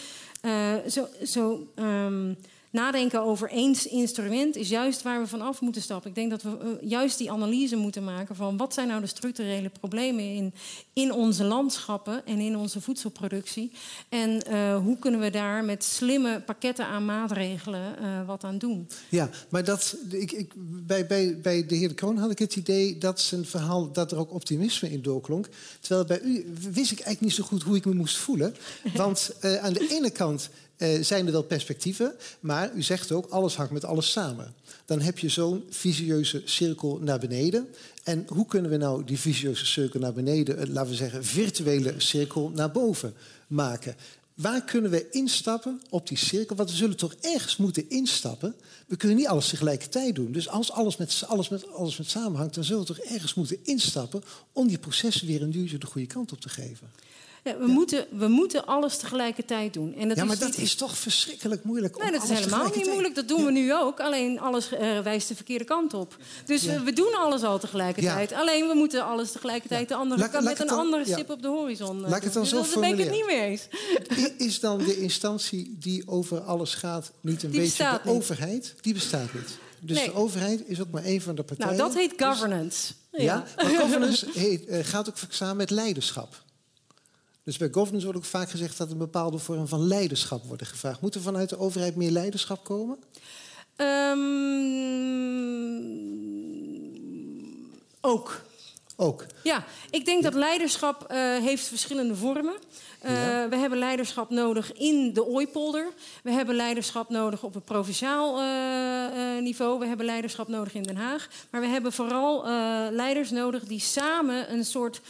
zo. 0.89 1.09
zo 1.25 1.69
um, 1.77 2.37
nadenken 2.77 3.23
over 3.23 3.51
één 3.51 3.77
instrument 3.91 4.57
is 4.57 4.69
juist 4.69 5.03
waar 5.03 5.21
we 5.21 5.27
vanaf 5.27 5.61
moeten 5.61 5.83
stappen. 5.83 6.09
Ik 6.09 6.15
denk 6.15 6.31
dat 6.31 6.43
we 6.43 6.59
uh, 6.63 6.91
juist 6.91 7.19
die 7.19 7.31
analyse 7.31 7.77
moeten 7.77 8.05
maken 8.05 8.37
van 8.37 8.57
wat 8.57 8.75
zijn 8.75 8.89
nou 8.89 9.01
de 9.01 9.07
structurele 9.07 9.71
problemen 9.81 10.25
in, 10.25 10.55
in 10.93 11.13
onze 11.13 11.45
landschappen 11.45 12.27
en 12.27 12.39
in 12.39 12.57
onze 12.57 12.81
voedselproductie. 12.81 13.73
En 14.09 14.43
uh, 14.51 14.77
hoe 14.77 14.99
kunnen 14.99 15.21
we 15.21 15.31
daar 15.31 15.65
met 15.65 15.85
slimme 15.85 16.41
pakketten 16.41 16.87
aan 16.87 17.05
maatregelen 17.05 17.97
uh, 18.01 18.27
wat 18.27 18.45
aan 18.45 18.59
doen. 18.59 18.89
Ja, 19.09 19.31
maar 19.49 19.65
dat, 19.65 19.97
ik, 20.11 20.33
ik, 20.33 20.53
bij, 20.87 21.07
bij, 21.07 21.41
bij 21.41 21.67
de 21.67 21.75
heer 21.75 21.89
De 21.89 21.95
Kroon 21.95 22.19
had 22.19 22.31
ik 22.31 22.39
het 22.39 22.57
idee 22.57 22.99
dat 22.99 23.21
zijn 23.21 23.45
verhaal 23.45 23.93
dat 23.93 24.13
er 24.13 24.19
ook 24.19 24.33
optimisme 24.33 24.91
in 24.91 25.03
doorklonk. 25.03 25.49
Terwijl 25.81 26.05
bij 26.05 26.21
u 26.21 26.47
wist 26.73 26.93
ik 26.93 27.01
eigenlijk 27.01 27.21
niet 27.21 27.35
zo 27.35 27.45
goed 27.45 27.63
hoe 27.63 27.77
ik 27.77 27.85
me 27.85 27.95
moest 27.95 28.17
voelen. 28.17 28.55
Want 28.95 29.33
aan 29.61 29.73
de 29.73 29.89
ene 29.91 30.11
kant 30.11 30.51
uh, 30.79 31.03
zijn 31.03 31.27
er 31.27 31.33
wel 31.33 31.43
perspectieven, 31.43 32.15
maar 32.41 32.73
u 32.75 32.83
zegt 32.83 33.13
ook, 33.13 33.27
alles 33.27 33.57
hangt 33.57 33.73
met 33.73 33.85
alles 33.85 34.11
samen. 34.11 34.55
Dan 34.85 35.01
heb 35.01 35.19
je 35.19 35.29
zo'n 35.29 35.65
visieuze 35.71 36.43
cirkel 36.45 36.99
naar 37.03 37.19
beneden. 37.19 37.69
En 38.03 38.25
hoe 38.29 38.47
kunnen 38.47 38.71
we 38.71 38.77
nou 38.77 39.05
die 39.05 39.19
visieuze 39.19 39.67
cirkel 39.67 40.01
naar 40.01 40.13
beneden, 40.13 40.59
uh, 40.59 40.75
laten 40.75 40.91
we 40.91 40.97
zeggen, 40.97 41.25
virtuele 41.25 41.95
cirkel 41.97 42.51
naar 42.55 42.71
boven 42.71 43.15
maken? 43.47 43.97
Waar 44.37 44.65
kunnen 44.65 44.91
we 44.91 45.11
instappen 45.11 45.83
op 45.91 46.09
die 46.09 46.19
cirkel? 46.19 46.57
Want 46.57 46.71
we 46.71 46.77
zullen 46.77 46.97
toch 46.97 47.15
ergens 47.21 47.57
moeten 47.57 47.91
instappen. 47.91 48.55
We 48.87 48.97
kunnen 48.97 49.17
niet 49.17 49.27
alles 49.27 49.49
tegelijkertijd 49.49 50.15
doen. 50.15 50.33
Dus 50.33 50.49
als 50.49 50.73
alles 50.73 50.97
met, 50.97 51.25
alles 51.27 51.49
met, 51.49 51.73
alles 51.73 51.97
met 51.97 52.11
samenhangt, 52.11 52.55
dan 52.55 52.65
zullen 52.65 52.81
we 52.81 52.95
toch 52.95 52.99
ergens 52.99 53.35
moeten 53.35 53.59
instappen 53.63 54.23
om 54.53 54.69
die 54.69 54.79
processen 54.79 55.27
weer 55.27 55.43
een 55.43 55.51
duwtje 55.51 55.79
de 55.79 55.87
goede 55.87 56.07
kant 56.07 56.33
op 56.33 56.41
te 56.41 56.49
geven. 56.49 56.91
Ja, 57.47 57.59
we, 57.59 57.67
ja. 57.67 57.73
Moeten, 57.73 58.07
we 58.11 58.29
moeten 58.29 58.67
alles 58.67 58.97
tegelijkertijd 58.97 59.75
doen. 59.75 59.95
En 59.95 60.09
dat 60.09 60.17
ja, 60.17 60.25
maar 60.25 60.33
is 60.33 60.39
dat 60.39 60.49
niet... 60.49 60.59
is 60.59 60.75
toch 60.75 60.97
verschrikkelijk 60.97 61.65
moeilijk. 61.65 61.99
Nee, 62.03 62.13
dat 62.13 62.23
is 62.23 62.29
helemaal 62.29 62.71
niet 62.75 62.87
moeilijk. 62.87 63.15
Dat 63.15 63.29
doen 63.29 63.45
we 63.45 63.51
nu 63.51 63.75
ook. 63.75 64.01
Alleen 64.01 64.41
alles 64.41 64.73
uh, 64.73 65.01
wijst 65.01 65.29
de 65.29 65.35
verkeerde 65.35 65.65
kant 65.65 65.95
op. 65.95 66.17
Dus 66.45 66.63
we, 66.63 66.83
we, 66.83 66.93
doen 66.93 67.15
alles 67.15 67.43
al 67.43 67.59
tegelijkertijd. 67.59 68.33
Alleen 68.33 68.69
we 68.69 68.75
moeten 68.75 69.05
alles 69.05 69.33
tegelijkertijd 69.33 69.89
de 69.89 69.95
andere 69.95 70.21
laat, 70.21 70.31
kant 70.31 70.45
laat 70.45 70.59
met 70.59 70.71
een 70.71 70.77
andere 70.77 71.05
stip 71.05 71.31
op 71.31 71.43
de 71.43 71.49
horizon. 71.49 72.01
Laat 72.01 72.17
ik 72.17 72.23
het 72.23 72.33
dan 72.33 72.43
dus 72.43 72.51
zo 72.51 72.63
daar 72.63 72.81
ben 72.81 72.99
ik 72.99 73.05
het 73.05 73.11
niet 73.11 73.27
mee 73.27 73.41
eens. 73.41 73.69
Is 74.47 74.61
dan 74.61 74.79
de 74.79 75.01
instantie 75.01 75.77
die 75.79 76.03
over 76.07 76.41
alles 76.41 76.75
gaat 76.75 77.13
niet 77.21 77.43
een 77.43 77.51
die 77.51 77.61
beetje 77.61 77.85
de 77.85 78.01
niet. 78.05 78.15
overheid? 78.15 78.75
Die 78.81 78.93
bestaat 78.93 79.35
niet. 79.35 79.59
Dus 79.81 79.97
Nee. 79.97 80.07
de 80.07 80.15
overheid 80.15 80.63
is 80.67 80.81
ook 80.81 80.91
maar 80.91 81.05
één 81.05 81.21
van 81.21 81.35
de 81.35 81.43
partijen. 81.43 81.77
Nou, 81.77 81.89
dat 81.89 81.99
heet 81.99 82.19
Dus- 82.19 82.27
governance. 82.27 82.93
ja, 83.11 83.45
maar 83.57 83.67
governance 83.81 84.27
heet, 84.33 84.69
uh, 84.69 84.79
gaat 84.83 85.09
ook 85.09 85.19
vaak 85.19 85.33
samen 85.33 85.57
met 85.57 85.71
leiderschap. 85.71 86.45
Dus 87.47 87.57
bij 87.57 87.69
governance 87.73 88.05
wordt 88.05 88.19
ook 88.19 88.25
vaak 88.25 88.51
gezegd 88.51 88.79
dat 88.79 88.91
een 88.91 88.99
bepaalde 88.99 89.39
vorm 89.39 89.69
van 89.69 89.87
leiderschap 89.87 90.45
wordt 90.45 90.67
gevraagd. 90.67 91.01
Moet 91.01 91.15
er 91.15 91.21
vanuit 91.21 91.49
de 91.49 91.59
overheid 91.59 91.97
meer 91.97 92.11
leiderschap 92.11 92.65
komen? 92.65 92.99
Um, 93.77 94.27
ook. 98.01 98.41
Ook. 98.97 99.27
Ja, 99.43 99.65
ik 99.91 100.05
denk 100.05 100.23
dat 100.23 100.35
leiderschap 100.35 101.13
uh, 101.13 101.17
heeft 101.37 101.67
verschillende 101.67 102.17
vormen. 102.17 102.55
Uh, 103.05 103.13
Ja. 103.13 103.49
We 103.49 103.57
hebben 103.57 103.79
leiderschap 103.79 104.31
nodig 104.31 104.73
in 104.73 105.13
de 105.13 105.27
Ooipolder. 105.27 105.93
We 106.23 106.31
hebben 106.31 106.55
leiderschap 106.55 107.09
nodig 107.09 107.43
op 107.43 107.55
het 107.55 107.65
provinciaal 107.65 108.41
uh, 108.41 108.47
uh, 109.37 109.43
niveau. 109.43 109.79
We 109.79 109.87
hebben 109.87 110.07
leiderschap 110.07 110.49
nodig 110.49 110.75
in 110.75 110.83
Den 110.83 110.97
Haag. 110.97 111.29
Maar 111.51 111.61
we 111.61 111.67
hebben 111.67 111.93
vooral 111.93 112.45
leiders 112.91 113.31
nodig 113.31 113.65
die 113.65 113.81
samen 113.81 114.53
een 114.53 114.65
soort 114.65 115.01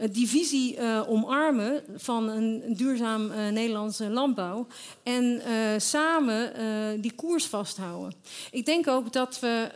uh, 0.00 0.08
divisie 0.12 0.76
uh, 0.76 1.02
omarmen 1.08 1.82
van 1.96 2.28
een, 2.28 2.62
duurzaam 2.76 3.30
uh, 3.30 3.48
Nederlandse 3.48 4.10
landbouw. 4.10 4.66
En 5.02 5.42
samen 5.80 6.52
die 7.00 7.12
koers 7.12 7.46
vasthouden. 7.46 8.14
Ik 8.50 8.66
denk 8.66 8.88
ook 8.88 9.12
dat 9.12 9.40
we 9.40 9.68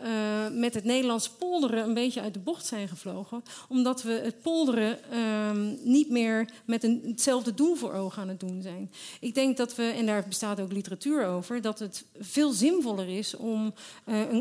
met 0.53 0.75
het 0.75 0.85
Nederlands 0.85 1.31
polderen 1.31 1.85
een 1.85 1.95
beetje 1.95 2.21
uit 2.21 2.35
de 2.35 2.41
bocht 2.41 2.67
zijn 2.67 2.89
gevlogen. 2.89 3.43
Omdat 3.69 4.03
we 4.03 4.13
het 4.13 4.43
polderen 4.43 4.99
uh, 5.13 5.51
niet 5.83 6.11
meer 6.11 6.49
met 6.65 6.83
hetzelfde 6.83 7.55
doel 7.55 7.75
voor 7.75 7.93
ogen 7.93 8.23
aan 8.23 8.29
het 8.29 8.41
doen 8.41 8.63
zijn. 8.63 8.91
Ik 9.21 9.35
denk 9.35 9.57
dat 9.57 9.75
we, 9.75 9.83
en 9.83 10.07
daar 10.07 10.25
bestaat 10.29 10.61
ook 10.61 10.73
literatuur 10.73 11.27
over, 11.27 11.61
dat 11.61 11.79
het 11.79 12.05
veel 12.21 12.53
zinvoller 12.53 13.09
is 13.09 13.37
om 13.37 13.75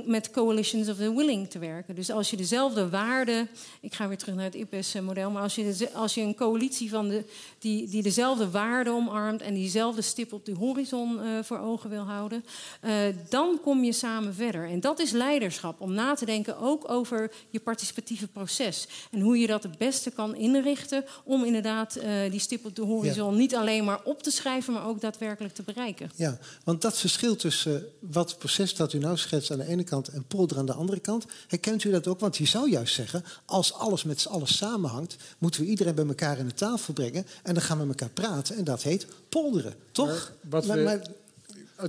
met 0.06 0.32
coalitions 0.32 0.90
of 0.90 0.98
the 0.98 1.16
willing 1.16 1.50
te 1.50 1.60
werken. 1.60 1.96
Dus 1.96 2.12
als 2.12 2.30
je 2.30 2.38
dezelfde 2.38 2.90
waarden, 2.90 3.50
ik 3.82 3.94
ga 3.94 4.08
weer 4.08 4.18
terug 4.18 4.36
naar 4.36 4.46
het 4.46 4.56
IPES-model, 4.56 5.32
maar 5.32 5.42
als 5.42 5.56
je, 5.56 5.71
de, 5.78 5.94
als 5.94 6.14
je 6.14 6.22
een 6.22 6.36
coalitie 6.36 6.90
van 6.90 7.10
de, 7.10 7.24
die, 7.60 7.88
die 7.88 8.04
dezelfde 8.04 8.50
waarden 8.50 8.94
omarmt 8.94 9.42
en 9.42 9.54
diezelfde 9.54 10.02
stip 10.02 10.34
op 10.34 10.46
de 10.46 10.54
horizon 10.54 11.20
uh, 11.20 11.44
voor 11.44 11.60
ogen 11.60 11.90
wil 11.90 12.04
houden, 12.04 12.46
uh, 12.84 12.94
dan 13.30 13.60
kom 13.62 13.84
je 13.84 13.92
samen 13.92 14.34
verder. 14.34 14.70
En 14.70 14.80
dat 14.80 15.00
is 15.00 15.12
leiderschap, 15.12 15.82
om 15.82 15.94
na 15.94 16.14
te 16.14 16.26
denken 16.26 16.58
ook 16.58 16.90
over 16.90 17.32
je 17.50 17.60
participatieve 17.60 18.28
proces. 18.28 18.88
En 19.12 19.20
hoe 19.20 19.38
je 19.38 19.48
dat 19.48 19.64
het 19.64 19.78
beste 19.78 20.12
kan 20.12 20.36
inrichten 20.36 21.06
om 21.24 21.44
inderdaad 21.44 21.98
uh, 21.98 22.32
die 22.32 22.40
stip 22.40 22.66
op 22.66 22.76
de 22.76 22.82
horizon 22.82 23.32
ja. 23.32 23.38
niet 23.40 23.56
alleen 23.56 23.84
maar 23.84 24.04
op 24.04 24.24
te 24.24 24.32
schrijven, 24.32 24.74
maar 24.74 24.88
ook 24.88 25.02
daadwerkelijk 25.02 25.54
te 25.54 25.64
bereiken. 25.64 26.12
Ja, 26.16 26.38
want 26.64 26.82
dat 26.82 26.98
verschil 26.98 27.36
tussen 27.36 27.86
wat 28.00 28.38
proces 28.38 28.76
dat 28.76 28.94
u 28.94 28.98
nou 28.98 29.18
schetst 29.18 29.52
aan 29.52 29.58
de 29.58 29.68
ene 29.68 29.84
kant 29.84 30.08
en 30.08 30.24
polder 30.28 30.58
aan 30.58 30.66
de 30.66 30.74
andere 30.74 31.00
kant, 31.00 31.26
herkent 31.48 31.84
u 31.84 31.92
dat 31.92 32.08
ook? 32.08 32.20
Want 32.20 32.38
je 32.38 32.46
zou 32.46 32.70
juist 32.70 32.96
zeggen, 32.96 33.24
als 33.46 33.74
alles 33.74 34.04
met 34.04 34.28
alles 34.28 34.58
samenhangt, 34.58 35.16
moeten 35.38 35.61
we 35.61 35.61
moeten 35.68 35.88
we 35.88 35.92
iedereen 35.92 35.96
bij 35.96 36.28
elkaar 36.28 36.40
in 36.40 36.48
de 36.48 36.54
tafel 36.54 36.94
brengen. 36.94 37.26
En 37.44 37.54
dan 37.54 37.64
gaan 37.64 37.78
we 37.80 37.86
met 37.86 38.02
elkaar 38.02 38.14
praten. 38.14 38.56
En 38.56 38.64
dat 38.64 38.84
heet 38.84 39.06
polderen, 39.30 39.74
toch? 39.92 40.34
wat 40.50 40.66
Maar- 40.66 40.78
we- 40.78 40.84
maar- 40.84 41.02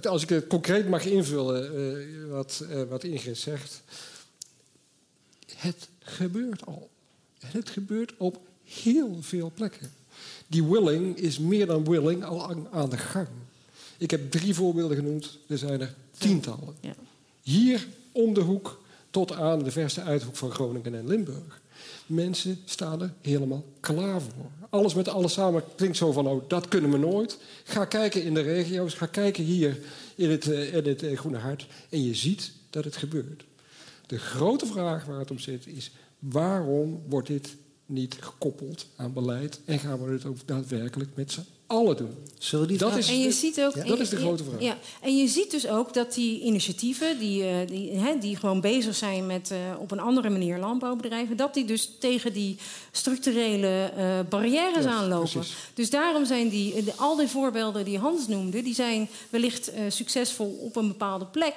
Als 0.09 0.23
ik 0.23 0.29
het 0.29 0.47
concreet 0.47 0.89
mag 0.89 1.05
invullen, 1.05 1.65
eh, 1.75 2.31
wat, 2.31 2.65
eh, 2.71 2.83
wat 2.83 3.05
Ingrid 3.05 3.39
zegt. 3.39 3.83
Het 5.57 5.89
gebeurt 5.99 6.67
al. 6.67 6.91
Het 7.47 7.71
gebeurt 7.71 8.13
op 8.17 8.41
heel 8.65 9.17
veel 9.21 9.53
plekken. 9.55 9.93
Die 10.47 10.65
willing 10.65 11.17
is 11.17 11.39
meer 11.39 11.67
dan 11.67 11.85
willing 11.85 12.25
al 12.25 12.49
aan, 12.51 12.69
aan 12.71 12.91
de 12.91 12.97
gang. 12.99 13.29
Ik 13.99 14.11
heb 14.11 14.31
drie 14.31 14.55
voorbeelden 14.55 14.97
genoemd, 14.97 15.39
er 15.47 15.59
zijn 15.59 15.81
er 15.81 15.95
tientallen. 16.19 16.75
Ja. 16.81 16.95
Hier 17.43 17.87
om 18.13 18.35
de 18.35 18.41
hoek 18.41 18.81
tot 19.11 19.33
aan 19.33 19.63
de 19.63 19.71
verste 19.71 20.03
uithoek 20.03 20.37
van 20.37 20.51
Groningen 20.51 20.95
en 20.95 21.07
Limburg. 21.07 21.61
Mensen 22.13 22.59
staan 22.65 23.03
er 23.03 23.15
helemaal 23.21 23.65
klaar 23.81 24.21
voor. 24.21 24.51
Alles 24.71 24.95
met 24.95 25.09
alles 25.09 25.33
samen 25.33 25.65
klinkt 25.77 25.97
zo 25.97 26.13
van, 26.13 26.27
oh, 26.27 26.49
dat 26.49 26.69
kunnen 26.69 26.91
we 26.91 26.99
nooit. 26.99 27.39
Ga 27.65 27.85
kijken 27.85 28.25
in 28.25 28.35
de 28.35 28.41
regio's, 28.41 28.95
ga 28.95 29.07
kijken 29.07 29.45
hier 29.45 29.79
in 30.15 30.31
het, 30.31 30.51
eh, 30.51 30.75
in 30.75 30.85
het 30.85 31.03
eh, 31.03 31.19
Groene 31.19 31.39
Hart. 31.39 31.67
En 31.91 32.05
je 32.05 32.15
ziet 32.15 32.53
dat 32.71 32.85
het 32.85 32.97
gebeurt. 32.97 33.45
De 34.07 34.19
grote 34.19 34.67
vraag 34.67 35.05
waar 35.05 35.19
het 35.19 35.31
om 35.31 35.39
zit 35.39 35.67
is, 35.67 35.91
waarom 36.19 37.03
wordt 37.09 37.29
dit 37.29 37.57
niet 37.87 38.17
gekoppeld 38.21 38.87
aan 38.97 39.13
beleid? 39.13 39.61
En 39.65 39.79
gaan 39.79 40.05
we 40.05 40.13
het 40.13 40.25
ook 40.25 40.47
daadwerkelijk 40.47 41.11
met 41.15 41.33
z'n 41.33 41.47
allen 41.73 41.97
doen? 41.97 42.11
Zullen 42.39 42.69
die 42.69 42.79
Dat 42.79 42.97
is- 42.97 43.09
En 43.09 43.21
je 43.21 43.31
ziet 43.33 43.61
ook, 43.61 43.75
Ja. 43.75 43.85
Dat 43.85 43.99
is 43.99 44.09
de 44.09 44.17
grote 44.17 44.45
vraag. 44.45 44.61
Ja, 44.63 44.77
en 45.01 45.17
je 45.17 45.29
ziet 45.29 45.51
dus 45.51 45.69
ook 45.69 45.95
dat 45.95 46.15
die 46.15 46.41
initiatieven 46.41 47.19
die, 47.19 47.43
eh, 47.45 47.55
die, 47.69 47.91
hè, 47.91 48.19
die 48.19 48.37
gewoon 48.37 48.61
bezig 48.61 48.95
zijn 48.97 49.27
met 49.27 49.51
eh, 49.51 49.59
op 49.79 49.91
een 49.91 50.01
andere 50.01 50.31
manier 50.31 50.59
landbouwbedrijven, 50.59 51.37
dat 51.37 51.55
die 51.55 51.65
dus 51.65 51.91
tegen 51.99 52.33
die 52.33 52.57
structurele 53.07 53.91
eh, 53.97 54.19
barrières 54.29 54.85
Ja, 54.85 54.91
aanlopen. 54.91 55.31
precies. 55.31 55.55
Dus 55.75 55.91
daarom 55.91 56.25
zijn 56.25 56.49
die, 56.49 56.85
de- 56.85 56.93
al 56.97 57.17
die 57.17 57.27
voorbeelden 57.29 57.85
die 57.85 57.99
Hans 57.99 58.29
noemde, 58.29 58.63
die 58.63 58.75
zijn 58.75 59.09
wellicht 59.31 59.73
eh, 59.73 59.81
succesvol 59.89 60.59
op 60.61 60.77
een 60.77 60.89
bepaalde 60.89 61.25
plek. 61.27 61.55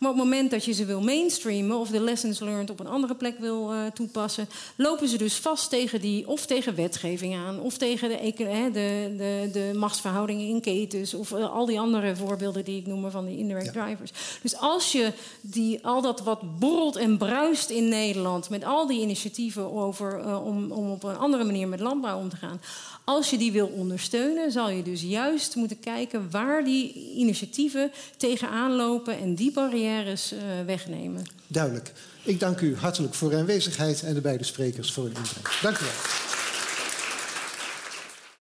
Maar 0.00 0.10
op 0.10 0.16
het 0.16 0.24
moment 0.24 0.50
dat 0.50 0.64
je 0.64 0.72
ze 0.72 0.84
wil 0.84 1.00
mainstreamen 1.00 1.76
of 1.78 1.88
de 1.88 2.00
lessons 2.00 2.40
learned 2.40 2.70
op 2.70 2.80
een 2.80 2.86
andere 2.86 3.14
plek 3.14 3.38
wil 3.38 3.72
eh, 3.72 3.86
toepassen, 3.94 4.48
lopen 4.76 5.08
ze 5.08 5.16
dus 5.18 5.34
vast 5.34 5.70
tegen 5.70 6.00
die, 6.00 6.28
of 6.28 6.46
tegen 6.46 6.74
wetgeving 6.74 7.34
aan, 7.36 7.60
of 7.60 7.76
tegen 7.76 8.08
de, 8.08 8.32
de, 8.72 9.10
de, 9.16 9.50
de 9.54 9.70
machtsverhoudingen 9.74 10.48
in 10.48 10.60
ketens, 10.60 11.14
of 11.14 11.32
eh, 11.32 11.52
al 11.52 11.66
die 11.66 11.80
andere 11.80 12.16
voorbeelden 12.16 12.64
die 12.64 12.80
ik 12.80 12.86
noem 12.86 13.10
van 13.10 13.26
die 13.26 13.38
indirect 13.38 13.72
drivers. 13.72 14.12
Dus 14.42 14.56
als 14.56 14.92
je 14.92 15.12
die, 15.40 15.86
al 15.86 16.02
dat 16.02 16.20
wat 16.20 16.58
borrelt 16.58 16.96
en 16.96 17.18
bruist 17.18 17.70
in 17.70 17.88
Nederland, 17.88 18.48
met 18.50 18.64
al 18.64 18.86
die 18.86 19.00
initiatieven 19.00 19.72
over, 19.72 20.20
eh, 20.20 20.46
om, 20.46 20.72
om 20.72 20.90
op 20.90 21.02
een 21.02 21.16
andere 21.16 21.44
manier 21.44 21.68
met 21.68 21.80
landbouw 21.80 22.18
om 22.18 22.28
te 22.28 22.36
gaan, 22.36 22.60
als 23.04 23.30
je 23.30 23.38
die 23.38 23.52
wil 23.52 23.66
ondersteunen, 23.66 24.52
zal 24.52 24.70
je 24.70 24.82
dus 24.82 25.02
juist 25.02 25.54
moeten 25.54 25.80
kijken 25.80 26.30
waar 26.30 26.64
die 26.64 27.12
initiatieven 27.16 27.90
tegenaan 28.16 28.72
lopen 28.72 29.18
en 29.18 29.34
die 29.34 29.52
barrières 29.52 30.32
eh, 30.32 30.38
wegnemen. 30.66 31.24
Duidelijk. 31.46 31.92
Ik 32.22 32.40
dank 32.40 32.60
u 32.60 32.76
hartelijk 32.76 33.14
voor 33.14 33.30
uw 33.30 33.38
aanwezigheid 33.38 34.02
en 34.02 34.14
de 34.14 34.20
beide 34.20 34.44
sprekers 34.44 34.92
voor 34.92 35.04
hun 35.04 35.14
inbreng. 35.16 35.60
Dank 35.60 35.78
u 35.78 35.84
wel. 35.84 36.33